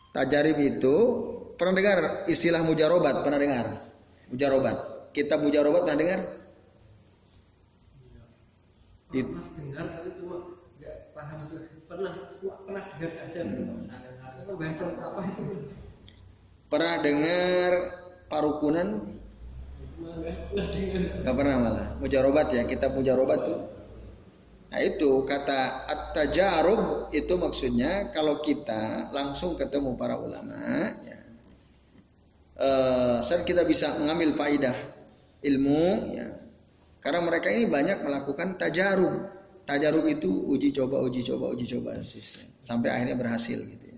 [0.09, 0.95] Tajarib itu
[1.53, 3.21] pernah dengar istilah mujarobat?
[3.21, 3.65] Pernah dengar?
[4.33, 4.77] Mujarobat.
[5.13, 6.19] Kitab mujarobat pernah dengar?
[9.13, 9.25] It.
[9.25, 10.37] Pernah dengar tapi cuma
[10.77, 11.39] nggak paham
[11.89, 12.13] pernah
[12.65, 13.39] pernah dengar saja.
[13.45, 13.89] Hmm.
[14.49, 15.43] Bahasa apa itu?
[16.69, 17.71] Pernah dengar
[18.29, 18.87] parukunan?
[21.21, 21.87] Gak pernah malah.
[22.01, 23.78] Mujarobat ya, kitab mujarobat tuh
[24.69, 31.19] Nah itu kata at-tajarub itu maksudnya kalau kita langsung ketemu para ulama ya.
[32.59, 34.77] Uh, saat kita bisa mengambil faidah
[35.41, 36.37] ilmu ya.
[37.01, 39.31] Karena mereka ini banyak melakukan tajarub.
[39.65, 41.97] Tajarub itu uji coba, uji coba, uji coba
[42.61, 43.97] sampai akhirnya berhasil gitu ya.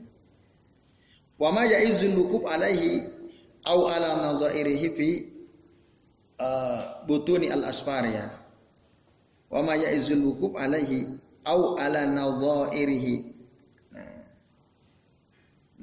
[1.35, 3.07] Wa ma ya'izul lukub alaihi
[3.65, 5.09] au ala nazairihi fi
[6.39, 8.40] uh, butuni al-asfar ya
[9.51, 13.15] wa ma ya'izul wukuf alaihi au ala nadhairihi.
[13.91, 14.15] Nah,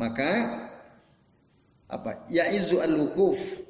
[0.01, 0.33] maka
[1.89, 2.29] apa?
[2.29, 3.65] Ya'izu al-wukuf.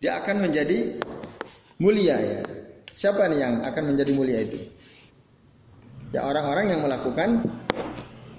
[0.00, 0.98] Dia akan menjadi
[1.78, 2.40] mulia ya.
[2.92, 4.60] Siapa nih yang akan menjadi mulia itu?
[6.12, 7.46] Ya orang-orang yang melakukan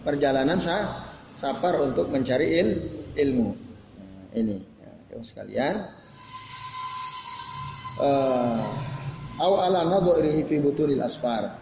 [0.05, 2.69] perjalanan sah, safar untuk mencari il,
[3.17, 3.49] ilmu.
[3.97, 5.75] Nah, ini ya, sekalian.
[7.97, 8.92] Uh,
[9.39, 11.57] au ala nadhirihi fi butunil asfar.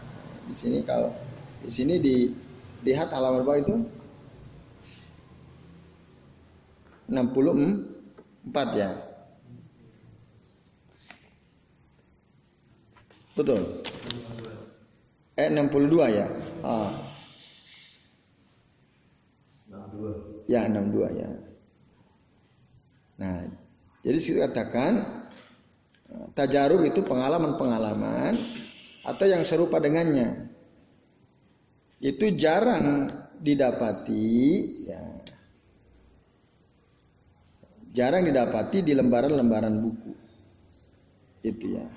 [0.48, 1.14] Di sini kalau
[1.62, 2.34] di sini di
[2.84, 3.76] lihat halaman bawah itu
[7.12, 8.92] 64 ya.
[13.32, 13.62] Betul.
[15.40, 16.28] Eh 62 ya.
[16.64, 16.92] Ah.
[19.72, 20.52] 62.
[20.52, 21.30] Ya 62 ya.
[23.22, 23.46] Nah,
[24.02, 25.21] jadi saya katakan
[26.36, 28.36] Tajarub itu pengalaman-pengalaman
[29.08, 30.52] atau yang serupa dengannya.
[32.02, 33.08] Itu jarang
[33.40, 34.30] didapati
[34.90, 35.04] ya.
[37.92, 40.12] Jarang didapati di lembaran-lembaran buku.
[41.44, 41.88] Itu ya.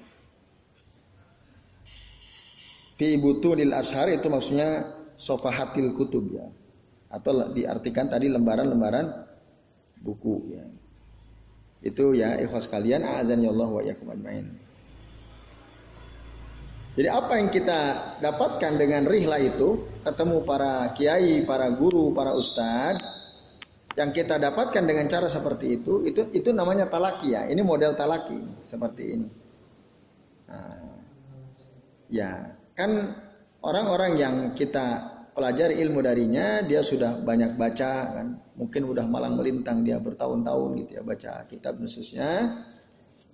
[2.94, 6.46] Fi butunil ashar itu maksudnya sofahatil kutub ya.
[7.10, 9.06] Atau diartikan tadi lembaran-lembaran
[10.02, 10.66] buku ya.
[11.84, 14.48] Itu ya ikhwas kalian azan ya Allah wa yakum ajmain.
[16.94, 17.80] Jadi apa yang kita
[18.22, 23.02] dapatkan dengan rihla itu, ketemu para kiai, para guru, para ustadz,
[23.98, 27.46] yang kita dapatkan dengan cara seperti itu, itu itu namanya talaki ya.
[27.50, 29.28] Ini model talaki seperti ini.
[30.50, 30.98] Nah,
[32.10, 32.90] ya, kan
[33.62, 38.26] orang-orang yang kita pelajari ilmu darinya, dia sudah banyak baca kan.
[38.54, 42.62] Mungkin udah malang melintang dia bertahun-tahun gitu ya baca kitab khususnya.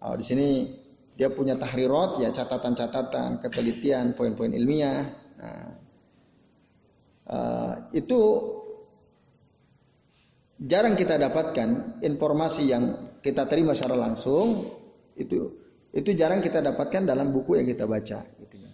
[0.00, 0.48] Oh, di sini
[1.12, 5.04] dia punya tahrirat ya catatan-catatan, ketelitian, poin-poin ilmiah.
[5.36, 5.68] Nah,
[7.28, 8.20] uh, itu
[10.56, 12.84] jarang kita dapatkan informasi yang
[13.20, 14.68] kita terima secara langsung
[15.16, 15.60] itu
[15.92, 18.69] itu jarang kita dapatkan dalam buku yang kita baca gitu ya.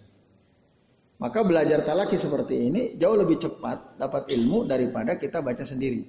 [1.17, 6.05] Maka belajar talaki seperti ini jauh lebih cepat dapat ilmu daripada kita baca sendiri.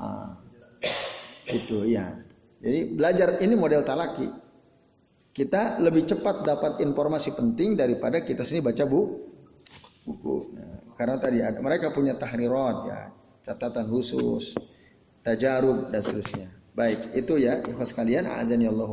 [0.00, 0.32] Ah,
[1.44, 2.08] itu ya.
[2.64, 4.24] Jadi belajar ini model talaki.
[5.36, 9.00] Kita lebih cepat dapat informasi penting daripada kita sini baca bu,
[10.08, 10.36] buku.
[10.56, 13.00] Nah, karena tadi ada mereka punya tahrirat ya,
[13.44, 14.56] catatan khusus,
[15.22, 16.48] tajarub dan seterusnya.
[16.74, 18.90] Baik, itu ya ikhwas kalian azan ya Allah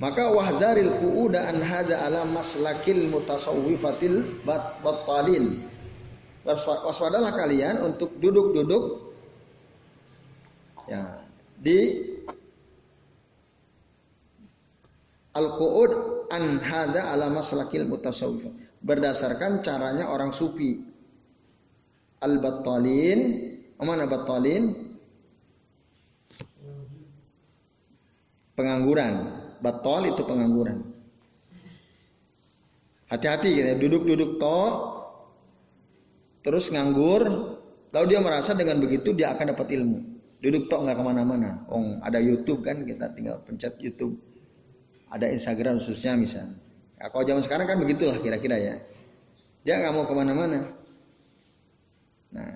[0.00, 5.68] Maka wahdaril qu'uda an hada ala maslakil mutasawwifatil battalin.
[6.42, 9.14] Waspadalah kalian untuk duduk-duduk
[10.90, 11.22] ya
[11.54, 12.02] di
[15.38, 15.92] al-qu'ud
[16.34, 18.48] an hada ala maslakil mutasawwif.
[18.82, 20.82] Berdasarkan caranya orang sufi.
[22.22, 23.20] Al-battalin
[23.82, 24.94] mana battalin?
[28.54, 30.82] Pengangguran battal itu pengangguran
[33.08, 33.76] hati-hati gitu ya.
[33.78, 34.60] duduk-duduk to
[36.42, 37.54] terus nganggur
[37.94, 39.98] lalu dia merasa dengan begitu dia akan dapat ilmu
[40.42, 44.18] duduk tok nggak ke mana-mana oh ada YouTube kan kita tinggal pencet YouTube
[45.12, 46.56] ada Instagram khususnya misalnya.
[46.96, 48.74] Ya, kalau zaman sekarang kan begitulah kira-kira ya.
[49.62, 50.72] Dia nggak mau ke mana-mana.
[52.32, 52.50] Nah,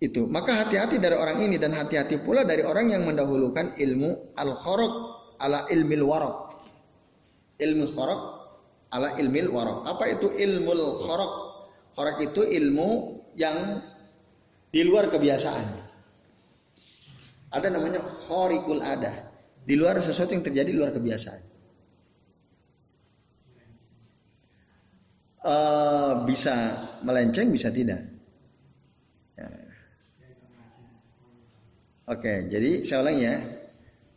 [0.00, 0.24] itu.
[0.24, 4.94] Maka hati-hati dari orang ini dan hati-hati pula dari orang yang mendahulukan ilmu al khorok
[5.36, 6.56] ala ilmil warok.
[7.60, 8.20] Ilmu khorok
[8.96, 9.84] ala ilmil warok.
[9.84, 11.32] Apa itu ilmu khorok?
[11.92, 12.88] Khorok itu ilmu
[13.36, 13.84] yang
[14.72, 15.92] di luar kebiasaan.
[17.50, 19.28] Ada namanya khorikul adah
[19.66, 21.42] di luar sesuatu yang terjadi di luar kebiasaan.
[25.40, 26.52] Uh, bisa
[27.00, 28.19] melenceng, bisa tidak.
[32.10, 33.38] Oke, jadi saya ulang ya.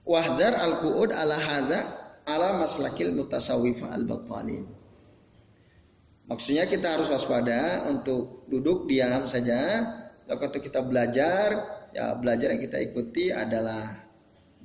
[0.02, 1.80] Wahdar al-qu'ud ala hadza
[2.26, 4.66] ala maslakil mutasawwif al-battalin.
[6.26, 9.86] Maksudnya kita harus waspada untuk duduk diam saja.
[10.26, 11.48] Lalu kalau kita belajar,
[11.94, 14.02] ya belajar yang kita ikuti adalah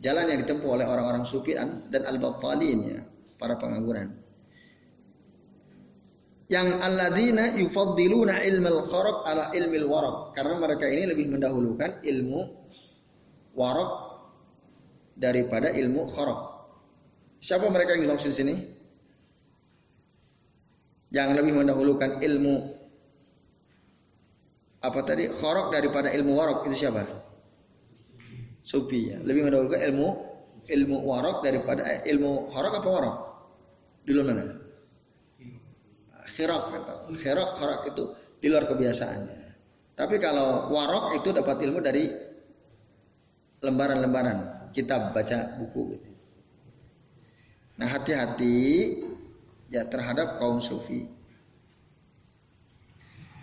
[0.01, 1.53] jalan yang ditempuh oleh orang-orang sufi
[1.93, 3.01] dan al-battalin ya,
[3.37, 4.09] para pengangguran.
[6.49, 12.41] Yang alladzina yufaddiluna ilmal kharaq ala ilmil waraq karena mereka ini lebih mendahulukan ilmu
[13.55, 13.91] waraq
[15.15, 16.41] daripada ilmu kharaq.
[17.39, 18.55] Siapa mereka yang dimaksud sini?
[21.09, 22.55] Yang lebih mendahulukan ilmu
[24.79, 27.29] apa tadi kharaq daripada ilmu waraq itu siapa?
[28.69, 29.19] sufi ya.
[29.25, 30.09] Lebih mendahulukan ilmu
[30.69, 33.17] ilmu warok daripada eh, ilmu horok apa warok?
[34.05, 34.45] Di luar mana?
[36.37, 36.65] Khirok
[37.17, 38.05] khirok horok itu
[38.45, 39.41] di luar kebiasaannya.
[39.97, 42.05] Tapi kalau warok itu dapat ilmu dari
[43.59, 46.11] lembaran-lembaran kitab baca buku gitu.
[47.79, 48.59] Nah hati-hati
[49.71, 51.07] ya terhadap kaum sufi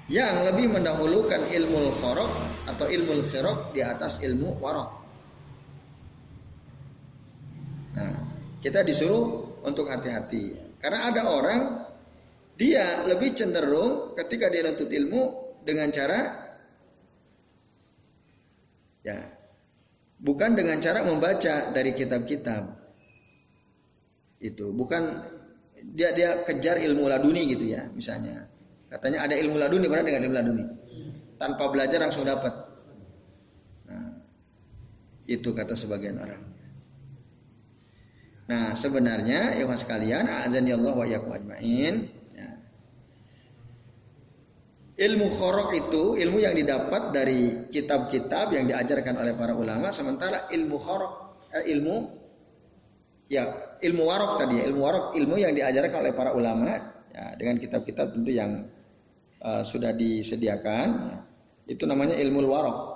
[0.05, 2.32] yang lebih mendahulukan ilmu khorok
[2.70, 5.05] atau ilmu khirok di atas ilmu warok.
[8.66, 10.78] Kita disuruh untuk hati-hati.
[10.82, 11.61] Karena ada orang
[12.57, 15.24] dia lebih cenderung ketika dia nuntut ilmu
[15.61, 16.22] dengan cara
[19.05, 19.18] ya
[20.20, 22.63] bukan dengan cara membaca dari kitab-kitab.
[24.39, 25.24] Itu bukan
[25.95, 28.47] dia dia kejar ilmu laduni gitu ya misalnya.
[28.89, 30.66] Katanya ada ilmu laduni, pernah dengan ilmu laduni?
[31.36, 32.53] Tanpa belajar langsung dapat.
[33.91, 34.24] Nah,
[35.28, 36.43] itu kata sebagian orang.
[38.45, 42.07] Nah, sebenarnya ya sekalian, azan ya Allah wa ajmain.
[44.95, 45.11] Ya.
[45.11, 50.79] Ilmu khorok itu ilmu yang didapat dari kitab-kitab yang diajarkan oleh para ulama, sementara ilmu
[50.79, 51.13] khorok,
[51.51, 51.95] eh, ilmu
[53.27, 56.71] ya ilmu warok tadi, ilmu warok ilmu yang diajarkan oleh para ulama
[57.11, 58.71] ya, dengan kitab-kitab tentu yang
[59.43, 60.87] uh, sudah disediakan.
[60.95, 61.17] Ya.
[61.75, 62.95] Itu namanya ilmu warok.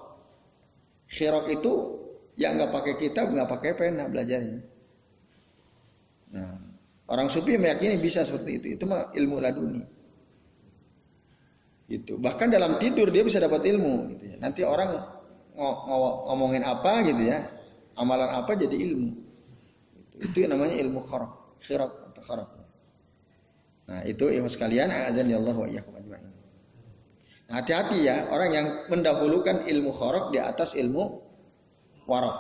[1.10, 1.74] Khirok itu
[2.40, 4.62] yang nggak pakai kitab, nggak pakai pena belajarnya.
[6.30, 6.56] Nah,
[7.10, 8.68] orang sufi meyakini bisa seperti itu.
[8.78, 9.99] Itu mah ilmu laduni.
[11.90, 12.22] Itu.
[12.22, 14.36] Bahkan dalam tidur dia bisa dapat ilmu gitu ya.
[14.38, 14.94] Nanti orang
[16.30, 17.42] ngomongin apa gitu ya.
[17.98, 19.10] Amalan apa jadi ilmu.
[19.98, 22.50] Itu, itu yang namanya ilmu kharak, khirak atau kharak.
[23.90, 25.68] Nah, itu ikhwas sekalian, azan ya Allah wa.
[27.50, 31.26] Nah, hati-hati ya, orang yang mendahulukan ilmu kharak di atas ilmu
[32.06, 32.38] warak.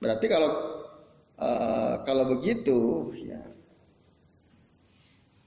[0.00, 0.50] Berarti kalau
[1.38, 3.14] Uh, kalau begitu,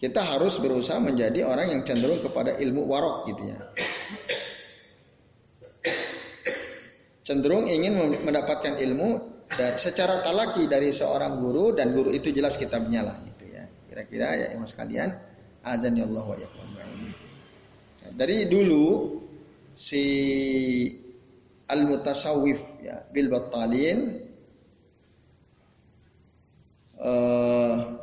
[0.01, 3.57] kita harus berusaha menjadi orang yang cenderung kepada ilmu warok gitu ya.
[7.21, 7.93] Cenderung ingin
[8.25, 9.09] mendapatkan ilmu
[9.53, 13.69] dan secara talaki dari seorang guru dan guru itu jelas kitabnya lah gitu ya.
[13.93, 15.13] Kira-kira ya ibu sekalian,
[15.61, 16.49] azan ya Allah wa ya
[18.09, 19.21] Dari dulu
[19.77, 20.03] si
[21.69, 24.17] al-mutasawwif ya bil battalin
[26.97, 28.00] uh,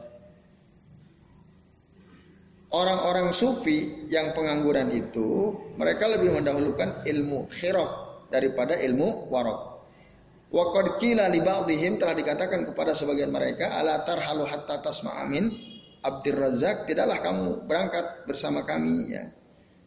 [2.72, 7.90] orang-orang sufi yang pengangguran itu mereka lebih mendahulukan ilmu khirok
[8.28, 9.60] daripada ilmu warok.
[10.48, 15.52] Wa qad qila li ba'dihim telah dikatakan kepada sebagian mereka ala tarhalu hatta tasma'amin
[15.98, 19.28] Abdur Razak tidaklah kamu berangkat bersama kami ya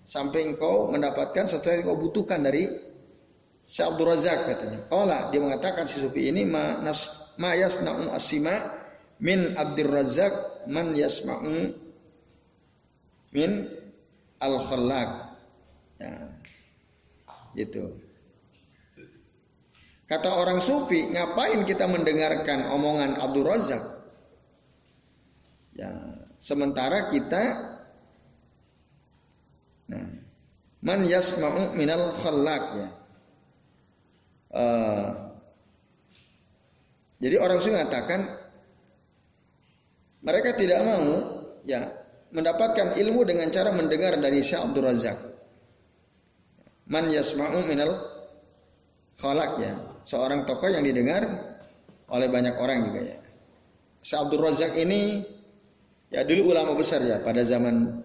[0.06, 2.68] sampai engkau mendapatkan sesuatu yang kau butuhkan dari
[3.62, 4.80] Abdul Razak katanya.
[4.90, 8.54] Qala dia mengatakan si sufi ini ma nas ma yasna'u asima
[9.22, 11.74] min Abdur Razak man yasma'u
[13.32, 13.68] min
[14.40, 15.10] al-khallaq.
[16.00, 16.14] Ya.
[17.56, 18.00] Gitu.
[20.12, 23.80] Kata orang sufi, ngapain kita mendengarkan omongan Abdul Razak?
[25.72, 27.44] Ya, sementara kita
[29.88, 30.08] nah,
[30.84, 32.90] man yasma'u minal khallaq ya.
[34.52, 35.08] Uh,
[37.24, 38.36] jadi orang sufi mengatakan
[40.20, 41.08] mereka tidak mau
[41.64, 42.01] ya
[42.32, 45.18] mendapatkan ilmu dengan cara mendengar dari Syekh Abdul Razak.
[46.92, 47.92] Man yasma'u minal
[49.20, 49.74] khalaq ya
[50.04, 51.24] seorang tokoh yang didengar
[52.12, 53.20] oleh banyak orang juga ya.
[54.04, 55.24] Syekh Abdul Razak ini
[56.12, 58.04] ya dulu ulama besar ya pada zaman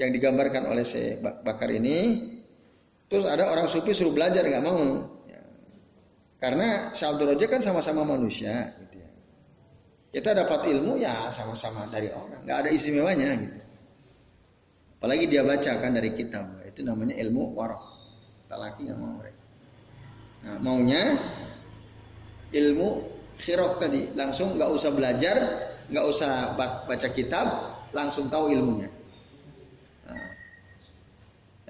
[0.00, 2.28] yang digambarkan oleh Syekh Bakar ini.
[3.10, 5.04] Terus ada orang sufi suruh belajar nggak mau.
[5.28, 5.42] Ya.
[6.40, 8.89] Karena Syekh Abdul Razak kan sama-sama manusia gitu.
[10.10, 13.62] Kita dapat ilmu ya sama-sama dari orang, nggak ada istimewanya gitu.
[14.98, 17.82] Apalagi dia baca kan dari kitab, itu namanya ilmu warok.
[18.50, 19.42] Tak laki nggak mau mereka.
[20.40, 21.02] Nah, maunya
[22.50, 23.06] ilmu
[23.38, 25.36] khirok tadi langsung nggak usah belajar,
[25.86, 27.46] nggak usah baca kitab,
[27.94, 28.90] langsung tahu ilmunya.
[30.10, 30.28] Nah,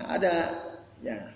[0.01, 0.35] nah ada
[1.05, 1.29] ya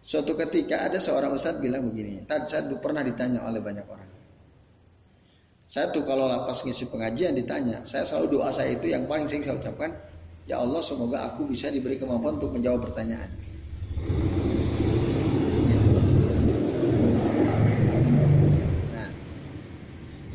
[0.00, 4.15] suatu ketika ada seorang ustadz bilang begini, tadi saya pernah ditanya oleh banyak orang.
[5.66, 9.42] Saya tuh kalau lapas ngisi pengajian ditanya, saya selalu doa saya itu yang paling sering
[9.42, 9.98] saya ucapkan,
[10.46, 13.34] ya Allah semoga aku bisa diberi kemampuan untuk menjawab pertanyaan.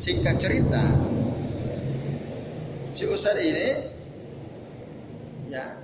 [0.02, 0.82] Singkat cerita,
[2.90, 3.68] si Ustaz ini
[5.46, 5.78] ya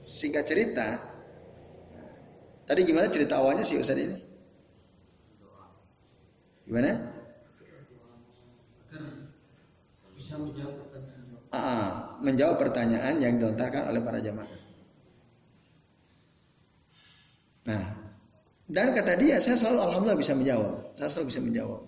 [0.00, 0.96] singkat cerita
[2.64, 4.33] tadi gimana cerita awalnya si Ustaz ini?
[6.64, 7.14] Gimana?
[10.24, 11.22] bisa menjawab pertanyaan.
[11.52, 11.88] Ah,
[12.24, 14.60] menjawab pertanyaan yang dilontarkan oleh para jamaah.
[17.68, 17.84] Nah,
[18.64, 20.96] dan kata dia, saya selalu alhamdulillah bisa menjawab.
[20.96, 21.82] Saya selalu bisa menjawab.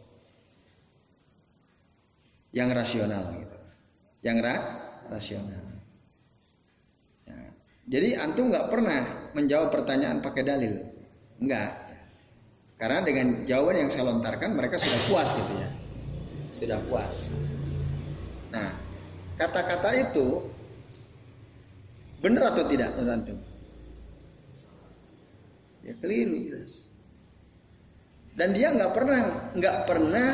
[2.53, 3.59] Yang rasional gitu.
[4.21, 4.57] Yang ra
[5.09, 5.65] rasional.
[7.25, 7.37] Ya.
[7.89, 10.75] Jadi antum nggak pernah menjawab pertanyaan pakai dalil.
[11.41, 11.86] Enggak.
[12.77, 15.69] Karena dengan jawaban yang saya lontarkan mereka sudah puas gitu ya.
[16.53, 17.33] Sudah puas.
[18.53, 18.69] Nah,
[19.41, 20.45] kata-kata itu
[22.21, 23.33] benar atau tidak menurut?
[25.85, 26.93] Ya keliru jelas.
[28.37, 29.21] Dan dia nggak pernah
[29.57, 30.29] nggak pernah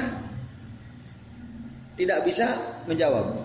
[1.95, 2.59] tidak bisa
[2.91, 3.39] menjawab.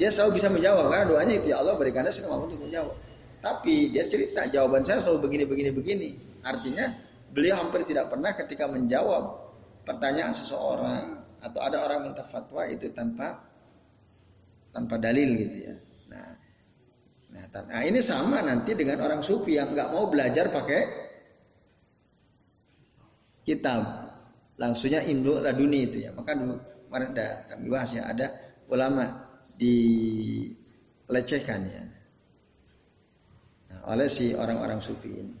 [0.00, 2.96] Dia selalu bisa menjawab karena doanya itu ya Allah berikan saya untuk menjawab.
[3.44, 6.10] Tapi dia cerita jawaban saya selalu begini begini begini.
[6.40, 7.05] Artinya
[7.36, 9.52] beliau hampir tidak pernah ketika menjawab
[9.84, 13.44] pertanyaan seseorang atau ada orang minta fatwa itu tanpa
[14.72, 15.76] tanpa dalil gitu ya.
[17.56, 20.80] Nah ini sama nanti dengan orang sufi yang nggak mau belajar pakai
[23.44, 24.08] kitab.
[24.56, 26.16] Langsungnya Indo Laduni itu ya.
[26.16, 28.32] Maka kemarin ada kami bahas ya ada
[28.72, 29.28] ulama
[29.60, 31.84] dilecehkan ya.
[33.68, 35.36] Nah, oleh si orang-orang sufi ini.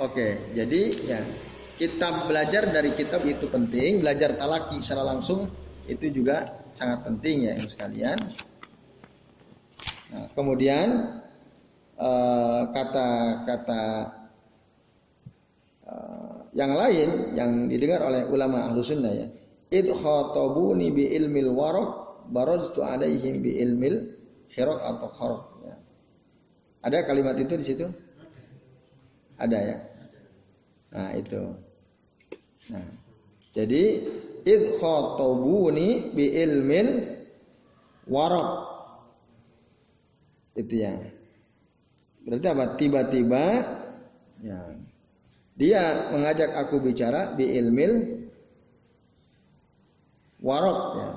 [0.00, 1.20] Oke, jadi ya
[1.76, 5.44] kita belajar dari kitab itu penting, belajar talaki secara langsung
[5.84, 8.16] itu juga sangat penting ya sekalian.
[10.08, 10.88] Nah, kemudian
[12.00, 13.84] eh, kata-kata
[15.84, 19.28] uh, yang lain yang didengar oleh ulama ahlu sunnah ya.
[19.70, 24.16] Khatabuni bi ilmil warok baraztu alaihim bi ilmil
[24.48, 25.44] khirok atau khorok.
[25.60, 25.76] Ya.
[26.88, 27.84] Ada kalimat itu di situ?
[29.36, 29.89] Ada ya.
[30.90, 31.42] Nah itu.
[32.70, 32.88] Nah,
[33.54, 33.84] jadi
[34.46, 36.88] id khatabuni bi ilmil
[38.10, 38.50] warok
[40.58, 40.94] itu ya.
[42.26, 42.64] Berarti apa?
[42.76, 43.44] Tiba-tiba
[44.42, 44.60] ya
[45.54, 48.26] dia mengajak aku bicara bi ilmil
[50.42, 51.10] warok ya.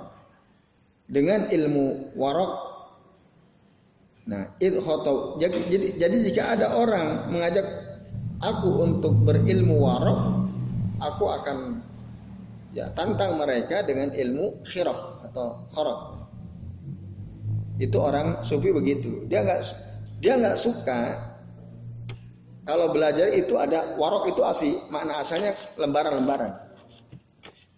[1.03, 2.73] Dengan ilmu warok
[4.23, 5.35] Nah, itu khotob.
[5.43, 7.82] Jadi, jadi, jadi jika ada orang mengajak
[8.43, 10.19] aku untuk berilmu warok,
[10.99, 11.57] aku akan
[12.73, 16.25] Ya, tantang mereka dengan ilmu khiraf atau khorok.
[17.77, 19.29] Itu orang sufi begitu.
[19.29, 19.61] Dia nggak
[20.17, 21.01] dia nggak suka
[22.65, 26.57] kalau belajar itu ada warok itu asli makna asalnya lembaran-lembaran.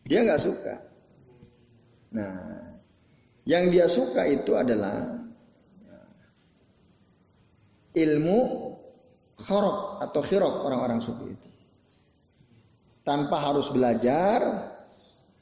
[0.08, 0.74] Dia nggak suka.
[2.16, 2.72] Nah,
[3.44, 5.12] yang dia suka itu adalah
[8.00, 8.65] ilmu
[9.40, 11.50] khorok atau khirok orang-orang sufi itu.
[13.06, 14.42] Tanpa harus belajar,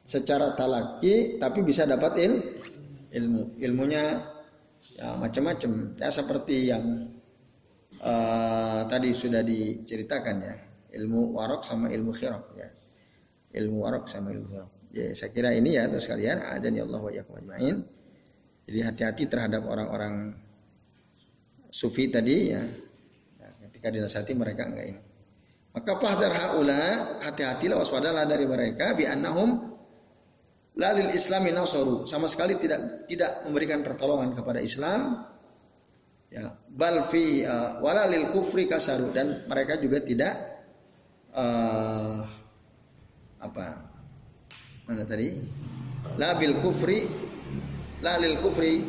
[0.03, 2.33] secara talaki tapi bisa dapat il,
[3.15, 3.55] ilmu.
[3.59, 4.03] Ilmunya
[4.99, 5.95] ya macam-macam.
[5.95, 7.07] Ya seperti yang
[8.03, 10.55] uh, tadi sudah diceritakan ya.
[10.93, 12.69] Ilmu warok sama ilmu khirok ya.
[13.63, 14.71] Ilmu warok sama ilmu khirok.
[14.93, 17.11] Ya saya kira ini ya terus kalian ajan ya Allah wa
[18.63, 20.39] jadi hati-hati terhadap orang-orang
[21.67, 22.63] sufi tadi ya
[23.83, 25.01] ketika dinasihati mereka enggak ini
[25.75, 29.73] maka fahdar haula hati-hatilah waspadalah dari mereka bi annahum
[30.73, 35.21] Lalil Islami nasaru sama sekali tidak tidak memberikan pertolongan kepada Islam.
[36.33, 40.33] Ya, bal fi uh, walalil kufri kasaru dan mereka juga tidak
[41.29, 42.25] uh,
[43.37, 43.85] apa
[44.89, 45.37] mana tadi?
[46.17, 47.05] Labil kufri
[48.01, 48.81] lalil kufri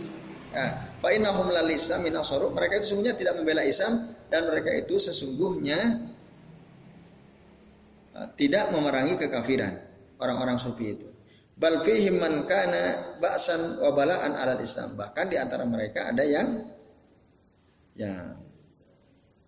[0.56, 4.98] ya, fa innahum lal islami nasaru mereka itu sesungguhnya tidak membela Islam dan mereka itu
[4.98, 6.10] sesungguhnya
[8.18, 9.78] uh, tidak memerangi kekafiran
[10.18, 11.14] orang-orang sufi itu
[11.54, 14.98] Bal fihim man kana ba'san wa bala'an alal Islam.
[14.98, 16.66] Bahkan di antara mereka ada yang
[17.94, 18.34] ya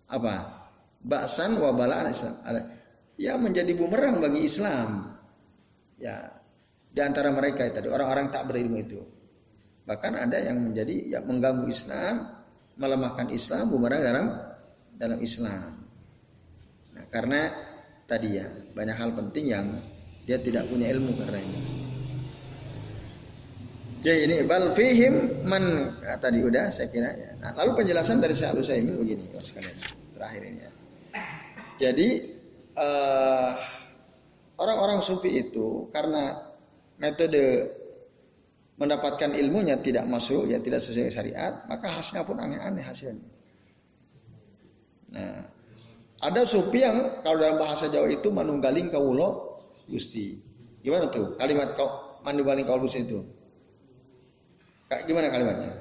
[0.07, 0.35] apa?
[1.03, 2.39] Ba'san wa bala'an Islam.
[3.19, 5.19] Ya menjadi bumerang bagi Islam.
[5.99, 6.31] Ya
[6.95, 9.03] di antara mereka tadi orang-orang tak berilmu itu.
[9.83, 12.39] Bahkan ada yang menjadi ya mengganggu Islam,
[12.79, 14.25] melemahkan Islam, bumerang dalam
[14.97, 15.85] dalam Islam.
[16.97, 17.53] Nah, karena
[18.09, 19.67] tadi ya banyak hal penting yang
[20.25, 21.61] dia tidak punya ilmu karena ini.
[24.05, 27.29] Ya ini bal fihim man nah, tadi udah saya kira ya.
[27.41, 29.77] Nah, lalu penjelasan dari Syekh Utsaimin begini sekalian
[30.13, 30.71] terakhir ini ya.
[31.77, 32.09] Jadi
[32.77, 33.51] uh,
[34.57, 36.41] orang-orang sufi itu karena
[36.97, 37.73] metode
[38.77, 43.29] mendapatkan ilmunya tidak masuk ya tidak sesuai syariat maka hasilnya pun aneh-aneh hasilnya.
[45.13, 45.47] Nah,
[46.19, 50.41] ada sufi yang kalau dalam bahasa Jawa itu manunggaling kawulo gusti.
[50.83, 53.23] Gimana tuh kalimat kau manunggaling kawulo gusti itu?
[54.87, 55.71] Kak, gimana kalimatnya?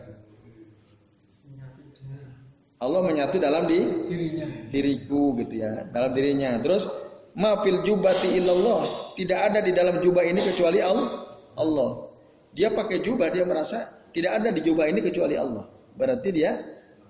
[2.77, 4.47] Allah menyatu dalam di dirinya.
[4.68, 6.61] diriku gitu ya, dalam dirinya.
[6.61, 6.93] Terus
[7.33, 11.24] mafil jubati illallah, tidak ada di dalam jubah ini kecuali Allah.
[11.57, 12.12] Allah.
[12.53, 15.64] Dia pakai jubah, dia merasa tidak ada di jubah ini kecuali Allah.
[15.97, 16.61] Berarti dia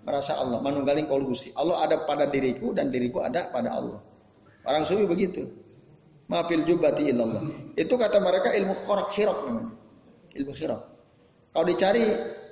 [0.06, 1.50] merasa Allah, manunggaling kolusi.
[1.58, 3.98] Allah ada pada diriku dan diriku ada pada Allah.
[4.62, 5.50] Orang sufi begitu.
[6.30, 7.42] Mafil jubati illallah.
[7.74, 9.74] Itu kata mereka ilmu khorak khirok namanya.
[10.34, 10.82] Ilmu khirok.
[11.54, 12.02] Kalau dicari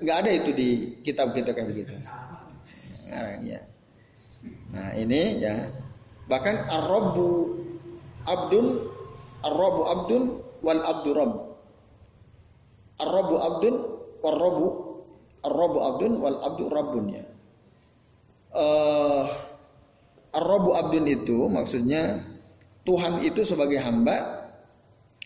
[0.03, 0.69] nggak ada itu di
[1.03, 1.95] kitab kita kayak begitu.
[3.11, 3.61] Nah, ya.
[4.75, 5.71] Nah ini ya
[6.27, 7.55] bahkan ar-rabbu
[8.27, 8.91] abdun
[9.43, 10.23] ar-rabbu abdun
[10.63, 11.35] wal abdu rabb.
[13.03, 13.75] Ar-rabbu abdun
[14.23, 14.39] wal
[15.45, 17.34] ar-rabbu abdun wal abdu rabbun ya.
[18.55, 19.27] Uh,
[20.31, 22.23] ar-rabbu abdun itu maksudnya
[22.87, 24.47] Tuhan itu sebagai hamba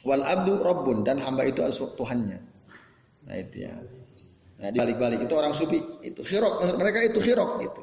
[0.07, 2.39] wal abdu rabbun dan hamba itu adalah Tuhannya.
[3.29, 3.75] Nah itu ya.
[4.59, 7.83] Nah dibalik-balik itu orang sufi itu hirok menurut mereka itu hirok gitu.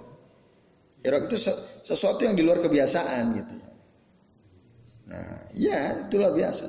[1.06, 1.38] Hirok itu
[1.86, 3.54] sesuatu yang di luar kebiasaan gitu.
[5.12, 6.68] Nah ya itu luar biasa.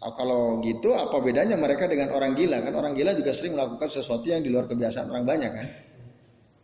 [0.00, 3.84] Oh, kalau gitu apa bedanya mereka dengan orang gila kan orang gila juga sering melakukan
[3.92, 5.66] sesuatu yang di luar kebiasaan orang banyak kan?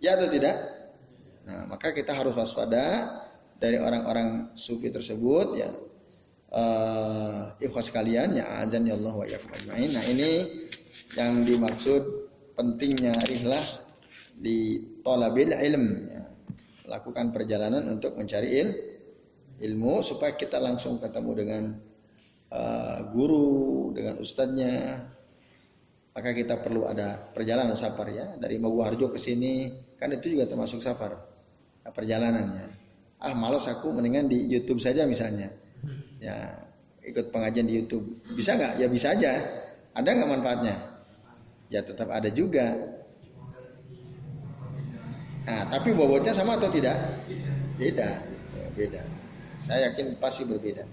[0.01, 0.76] Ya atau tidak?
[1.47, 3.07] Nah maka kita harus waspada
[3.57, 5.71] dari orang-orang sufi tersebut ya.
[6.47, 10.31] Uh, ikhwas kalian ya azan ya Allah wa Nah ini
[11.19, 12.03] yang dimaksud
[12.55, 13.63] pentingnya rihlah
[14.37, 16.23] di tolabil ilm ya.
[16.87, 18.69] lakukan perjalanan untuk mencari il,
[19.59, 21.63] ilmu supaya kita langsung ketemu dengan
[22.55, 25.03] uh, guru dengan ustadznya.
[26.15, 28.27] Maka kita perlu ada perjalanan safar ya.
[28.41, 29.69] Dari Harjo ke sini
[30.01, 31.36] kan itu juga termasuk safar
[31.93, 32.67] perjalanannya.
[33.21, 35.51] Ah malas aku mendingan di YouTube saja misalnya.
[36.21, 36.67] Ya
[37.07, 38.23] ikut pengajian di YouTube.
[38.35, 38.83] Bisa nggak?
[38.83, 39.33] Ya bisa aja.
[39.97, 40.77] Ada nggak manfaatnya?
[41.73, 42.77] Ya tetap ada juga.
[45.47, 46.99] Nah tapi bobotnya sama atau tidak?
[47.79, 48.23] Beda.
[48.77, 49.03] Beda.
[49.57, 50.85] Saya yakin pasti berbeda.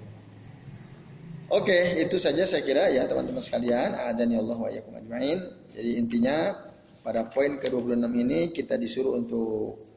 [1.51, 3.93] Oke itu saja saya kira ya teman-teman sekalian.
[3.93, 5.39] Azani Allah wa ajmain.
[5.73, 6.55] Jadi intinya
[7.03, 9.92] pada poin ke-26 ini kita disuruh untuk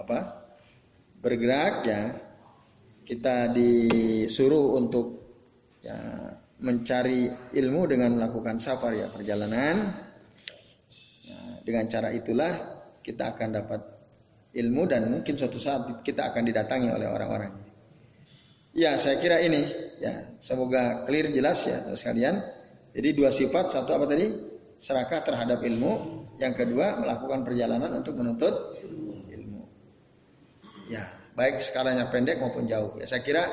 [0.00, 0.18] apa
[1.20, 2.02] bergerak ya
[3.04, 5.06] kita disuruh untuk
[5.82, 5.96] ya
[6.60, 7.26] mencari
[7.56, 9.96] ilmu dengan melakukan safar ya perjalanan.
[11.24, 12.52] Ya, dengan cara itulah
[13.00, 13.80] kita akan dapat
[14.52, 17.52] ilmu dan mungkin suatu saat kita akan didatangi oleh orang-orang.
[18.70, 19.66] Ya, saya kira ini
[19.98, 22.38] ya, semoga clear jelas ya sekalian.
[22.94, 24.30] Jadi dua sifat, satu apa tadi?
[24.80, 28.78] Serakah terhadap ilmu, yang kedua melakukan perjalanan untuk menuntut.
[30.90, 31.06] Ya,
[31.38, 32.98] baik skalanya pendek maupun jauh.
[32.98, 33.46] Ya, saya kira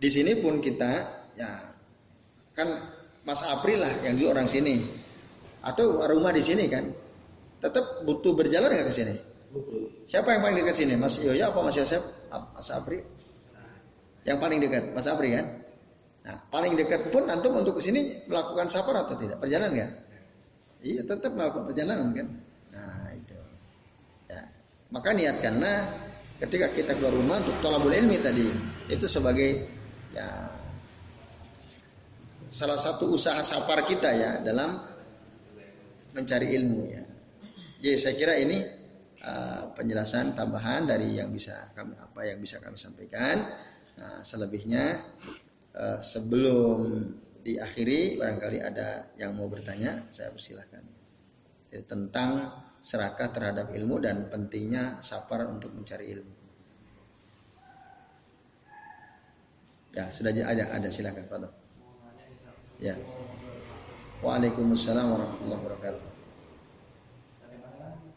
[0.00, 1.04] di sini pun kita
[1.36, 1.50] ya
[2.56, 2.68] kan
[3.28, 4.80] Mas April lah yang dulu orang sini
[5.60, 6.88] atau rumah di sini kan
[7.60, 9.14] tetap butuh berjalan nggak ke sini?
[10.04, 10.94] Siapa yang paling dekat sini?
[10.98, 12.02] Mas Yoyo apa Mas Yosef?
[12.28, 13.00] Mas Apri?
[14.24, 15.46] Yang paling dekat, Mas Apri kan?
[16.24, 19.40] Nah, paling dekat pun antum untuk ke sini melakukan safar atau tidak?
[19.40, 19.92] Perjalanan nggak?
[20.84, 22.28] Iya, tetap melakukan perjalanan kan?
[22.72, 23.38] Nah, itu.
[24.28, 24.42] Ya.
[24.92, 25.78] Maka niatkanlah
[26.42, 28.46] ketika kita keluar rumah untuk tolabul ilmi tadi
[28.90, 29.70] itu sebagai
[30.10, 30.50] ya
[32.50, 34.78] salah satu usaha safar kita ya dalam
[36.14, 37.04] mencari ilmu ya.
[37.82, 38.64] Jadi saya kira ini
[39.20, 43.44] uh, penjelasan tambahan dari yang bisa kami apa yang bisa kami sampaikan.
[43.94, 45.04] Nah, selebihnya
[45.74, 47.10] uh, sebelum
[47.44, 50.80] diakhiri barangkali ada yang mau bertanya, saya persilahkan.
[51.68, 56.34] Jadi, tentang serakah terhadap ilmu dan pentingnya safar untuk mencari ilmu.
[59.96, 61.48] Ya, sudah ada ada silakan Pak.
[62.76, 63.00] Ya.
[64.20, 66.04] Waalaikumsalam warahmatullahi wabarakatuh.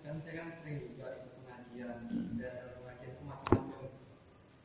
[0.04, 1.98] Kan saya kan sering juga ikut pengajian
[2.40, 3.92] dan pengajian itu macam-macam.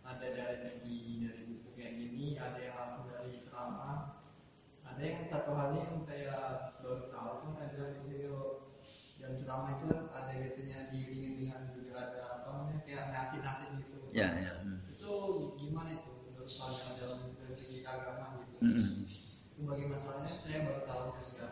[0.03, 4.23] Ada dari segi dari buku kayak gini, ada yang langsung dari ceramah,
[4.83, 6.35] ada yang satu hal yang saya
[6.83, 8.63] baru tahu kan ada video
[9.23, 13.99] yang ceramah itu kan ada biasanya diiringi dengan juga ada apa namanya kayak nasi-nasi gitu.
[14.11, 14.53] Ya, ya.
[14.67, 14.83] Hmm.
[14.83, 15.15] Itu
[15.59, 18.57] gimana itu menurut pandangan dalam dari segi agama gitu?
[18.67, 18.91] Hmm.
[19.55, 21.49] Itu bagi masalahnya saya baru tahu juga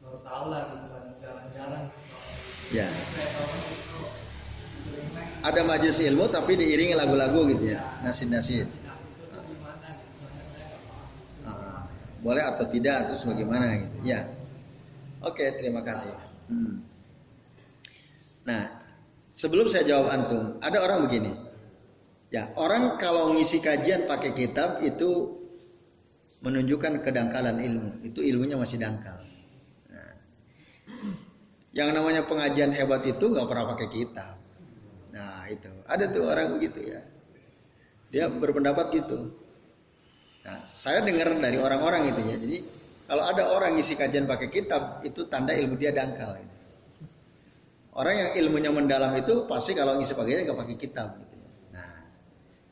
[0.00, 2.72] baru tahu lah gitu kan jarang-jarang gitu soal itu.
[2.72, 2.88] Ya.
[2.88, 4.00] Saya tahu kan itu
[4.88, 7.80] sering main Ada majelis ilmu tapi diiringi lagu-lagu gitu ya.
[8.04, 8.68] Nasid-nasid.
[11.48, 11.88] Ah,
[12.20, 14.12] boleh atau tidak terus bagaimana gitu.
[14.12, 14.28] Ya.
[15.24, 16.12] Oke, terima kasih.
[16.52, 16.84] Hmm.
[18.44, 18.76] Nah,
[19.32, 21.32] sebelum saya jawab antum, ada orang begini.
[22.28, 25.40] Ya, orang kalau ngisi kajian pakai kitab itu
[26.44, 28.04] menunjukkan kedangkalan ilmu.
[28.04, 29.24] Itu ilmunya masih dangkal.
[29.88, 30.12] Nah,
[31.72, 34.37] yang namanya pengajian hebat itu nggak pernah pakai kitab.
[35.48, 37.00] Nah, itu ada tuh orang begitu ya.
[38.12, 39.32] Dia berpendapat gitu.
[40.44, 42.36] Nah, saya dengar dari orang-orang itu ya.
[42.36, 42.58] Jadi
[43.08, 46.36] kalau ada orang ngisi kajian pakai kitab itu tanda ilmu dia dangkal.
[46.36, 46.56] Gitu.
[47.96, 51.16] Orang yang ilmunya mendalam itu pasti kalau ngisi pakai nggak pakai kitab.
[51.16, 51.36] Gitu.
[51.72, 51.92] Nah,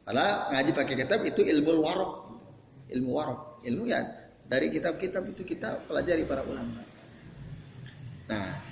[0.04, 2.44] kalau ngaji pakai kitab itu ilmu warok, gitu.
[3.00, 4.04] ilmu warok, ilmu ya
[4.44, 6.84] dari kitab-kitab itu kita pelajari para ulama.
[8.28, 8.65] Nah,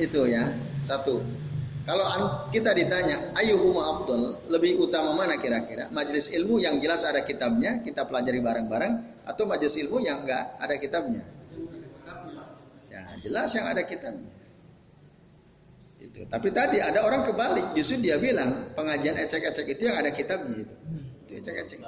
[0.00, 1.20] itu ya satu.
[1.82, 2.06] Kalau
[2.54, 5.90] kita ditanya, ayuhuma afdal, lebih utama mana kira-kira?
[5.90, 10.78] Majelis ilmu yang jelas ada kitabnya, kita pelajari bareng-bareng, atau majelis ilmu yang enggak ada
[10.78, 11.26] kitabnya?
[12.86, 14.30] Ya, jelas yang ada kitabnya.
[15.98, 16.22] Itu.
[16.30, 20.74] Tapi tadi ada orang kebalik, justru dia bilang pengajian ecek-ecek itu yang ada kitabnya itu.
[21.26, 21.82] Itu ecek-ecek.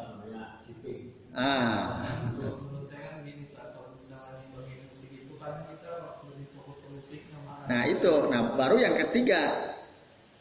[1.35, 2.03] Ah,
[5.45, 5.91] kita
[6.25, 9.73] lebih fokus ke musik sama Nah itu, nah baru yang ketiga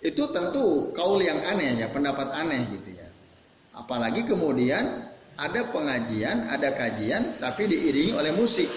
[0.04, 3.08] itu tentu kaul yang aneh ya, pendapat aneh gitu ya.
[3.72, 5.08] Apalagi kemudian
[5.40, 8.68] ada pengajian, ada kajian, tapi diiringi oleh musik,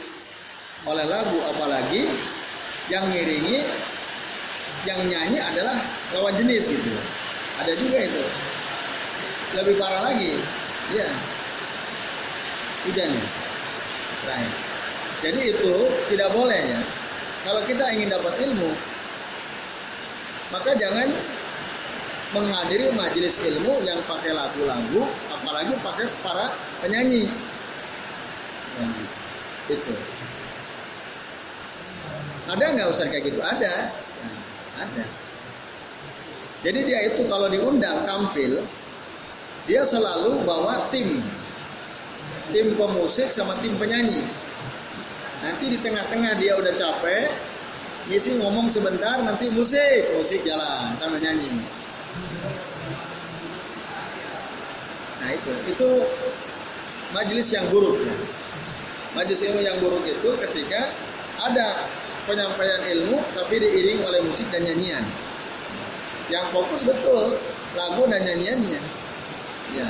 [0.87, 2.07] oleh lagu, apalagi
[2.89, 3.67] yang ngiringi,
[4.87, 5.77] yang nyanyi adalah
[6.15, 6.95] lawan jenis gitu.
[7.59, 8.23] Ada juga itu.
[9.59, 10.39] Lebih parah lagi,
[10.95, 11.09] ya.
[12.87, 13.27] Hujan ya.
[15.27, 15.75] Jadi itu
[16.13, 16.81] tidak boleh ya.
[17.47, 18.75] Kalau kita ingin dapat ilmu,
[20.51, 21.07] maka jangan
[22.35, 26.51] menghadiri majelis ilmu yang pakai lagu-lagu, apalagi pakai para
[26.83, 27.31] penyanyi.
[28.83, 28.87] Ya,
[29.71, 29.95] itu.
[32.51, 33.39] Ada nggak usah kayak gitu?
[33.39, 33.95] Ada,
[34.83, 35.05] ada.
[36.67, 38.59] Jadi dia itu kalau diundang tampil,
[39.71, 41.23] dia selalu bawa tim,
[42.51, 44.27] tim pemusik sama tim penyanyi.
[45.47, 47.31] Nanti di tengah-tengah dia udah capek,
[48.11, 51.47] ngisi ngomong sebentar, nanti musik, musik jalan sambil nyanyi.
[55.23, 55.89] Nah itu, itu
[57.15, 58.17] majelis yang buruk ya.
[59.15, 60.91] Majelis ilmu yang buruk itu ketika
[61.39, 61.87] ada
[62.27, 65.07] penyampaian ilmu tapi diiring oleh musik dan nyanyian.
[66.27, 67.39] Yang fokus betul
[67.79, 68.83] lagu dan nyanyiannya.
[69.79, 69.89] Ya.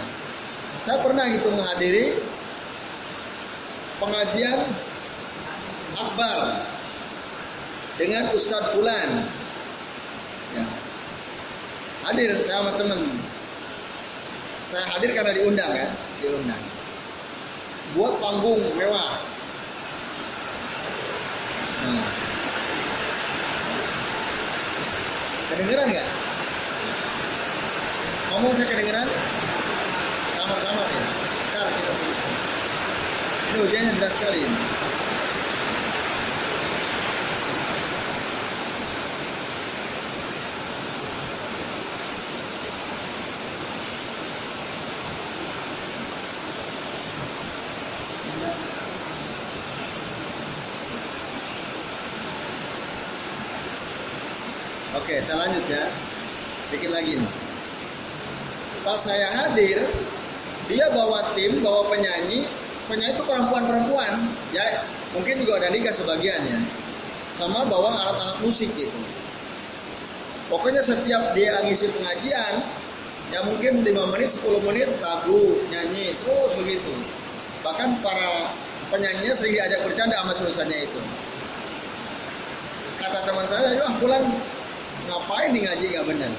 [0.84, 2.12] Saya pernah gitu menghadiri
[3.96, 4.68] pengajian
[5.96, 6.60] akbar
[7.96, 9.24] dengan Ustadz Bulan.
[10.52, 10.64] Ya.
[12.06, 13.00] Hadir saya sama teman.
[14.66, 15.90] Saya hadir karena diundang kan,
[16.22, 16.62] diundang.
[17.94, 19.18] Buat panggung mewah.
[21.86, 22.08] Nah.
[25.54, 26.08] Kedengeran nggak?
[28.34, 29.08] Ngomong saya kedengeran?
[30.36, 31.04] Sama-sama ya.
[31.54, 31.92] Ntar kita.
[33.46, 34.60] Ini hujannya deras sekali ini.
[55.06, 55.90] Oke, saya lanjut ya.
[56.70, 57.32] Dikit lagi nih.
[58.86, 59.82] Pas saya hadir,
[60.70, 62.46] dia bawa tim, bawa penyanyi.
[62.86, 64.30] Penyanyi itu perempuan-perempuan.
[64.54, 66.58] Ya, mungkin juga ada nikah sebagian ya.
[67.34, 68.94] Sama bawa alat-alat musik gitu.
[70.46, 72.62] Pokoknya setiap dia ngisi pengajian,
[73.34, 76.94] ya mungkin 5 menit, 10 menit lagu, nyanyi, terus begitu.
[77.66, 78.54] Bahkan para
[78.94, 81.00] penyanyinya sering diajak bercanda sama suasananya itu.
[83.02, 84.22] Kata teman saya, yuk pulang
[85.06, 86.32] ngapain di ngaji nggak benar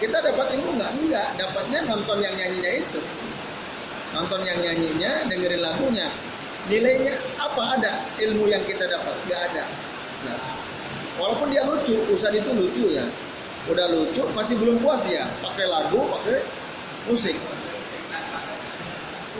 [0.00, 0.92] kita dapat ilmu nggak?
[0.96, 3.00] Enggak dapatnya nonton yang nyanyinya itu.
[4.16, 6.08] Nonton yang nyanyinya dengerin lagunya.
[6.72, 7.76] Nilainya apa?
[7.76, 7.92] Ada.
[8.16, 9.12] Ilmu yang kita dapat.
[9.28, 9.64] Nggak ada.
[10.24, 10.44] Jelas
[11.20, 13.04] walaupun dia lucu usaha itu lucu ya.
[13.68, 15.28] Udah lucu masih belum puas dia.
[15.44, 16.40] Pakai lagu pakai
[17.04, 17.36] musik.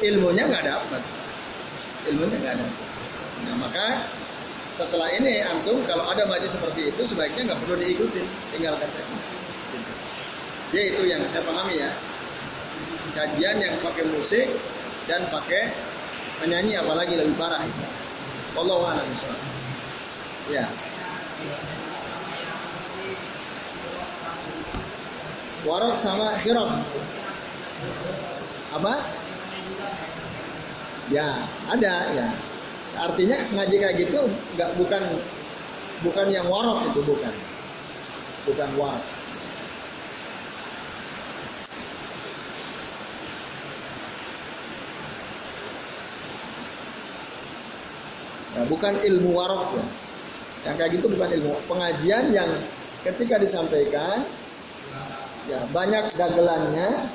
[0.05, 1.02] Ilmunya nggak dapat.
[2.12, 2.85] Ilmunya nggak dapat.
[3.48, 3.86] Nah maka
[4.81, 8.24] setelah ini antum kalau ada majlis seperti itu sebaiknya nggak perlu diikutin,
[8.57, 9.15] tinggalkan saja.
[10.73, 11.93] Ya itu yang saya pahami ya.
[13.12, 14.48] Kajian yang pakai musik
[15.05, 15.69] dan pakai
[16.40, 17.85] penyanyi apalagi lebih parah itu.
[18.57, 19.05] Wallahu a'lam
[20.48, 20.65] Ya.
[25.69, 26.73] Warok sama hirok.
[28.73, 28.94] Apa?
[31.12, 32.28] Ya, ada ya.
[33.01, 34.21] Artinya ngaji kayak gitu
[34.61, 35.03] nggak bukan
[36.05, 37.35] bukan yang warok itu bukan.
[38.45, 39.07] Bukan warok.
[48.51, 49.87] Nah, bukan ilmu warok ya.
[50.61, 52.51] Yang kayak gitu bukan ilmu pengajian yang
[53.01, 54.21] ketika disampaikan
[55.49, 57.09] ya banyak dagelannya,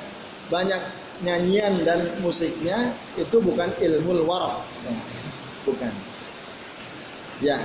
[0.50, 0.82] banyak
[1.22, 4.66] nyanyian dan musiknya itu bukan ilmu warok.
[5.66, 5.92] Bukan.
[7.42, 7.58] Ya.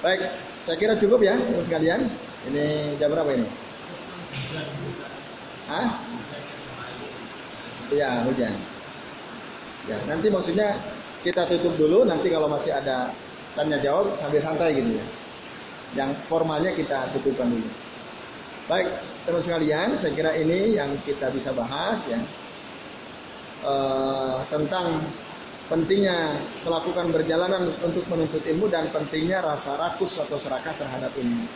[0.00, 0.20] Baik,
[0.64, 2.00] saya kira cukup ya teman sekalian.
[2.48, 3.44] Ini jam berapa ini?
[5.68, 6.00] Hah?
[7.92, 8.54] Ya, hujan.
[9.84, 10.80] Ya, nanti maksudnya
[11.20, 13.12] kita tutup dulu nanti kalau masih ada
[13.52, 15.06] tanya jawab sambil santai gitu ya.
[16.00, 17.68] Yang formalnya kita cukupkan dulu.
[18.70, 18.88] Baik,
[19.26, 22.20] teman sekalian, saya kira ini yang kita bisa bahas ya.
[23.60, 25.04] Uh, tentang
[25.70, 26.34] pentingnya
[26.66, 31.46] melakukan perjalanan untuk menuntut ilmu dan pentingnya rasa rakus atau serakah terhadap ilmu.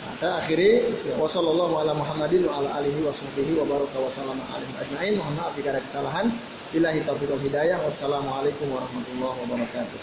[0.00, 4.42] Nah, saya akhiri wasallallahu ala Muhammadin wa ala alihi wa sahbihi wa baraka wa sallam
[4.50, 5.14] alaihi ajmain.
[5.14, 6.26] Mohon maaf jika ada kesalahan.
[6.74, 7.78] Billahi taufiq wal hidayah.
[7.86, 10.00] Wassalamualaikum warahmatullahi wabarakatuh.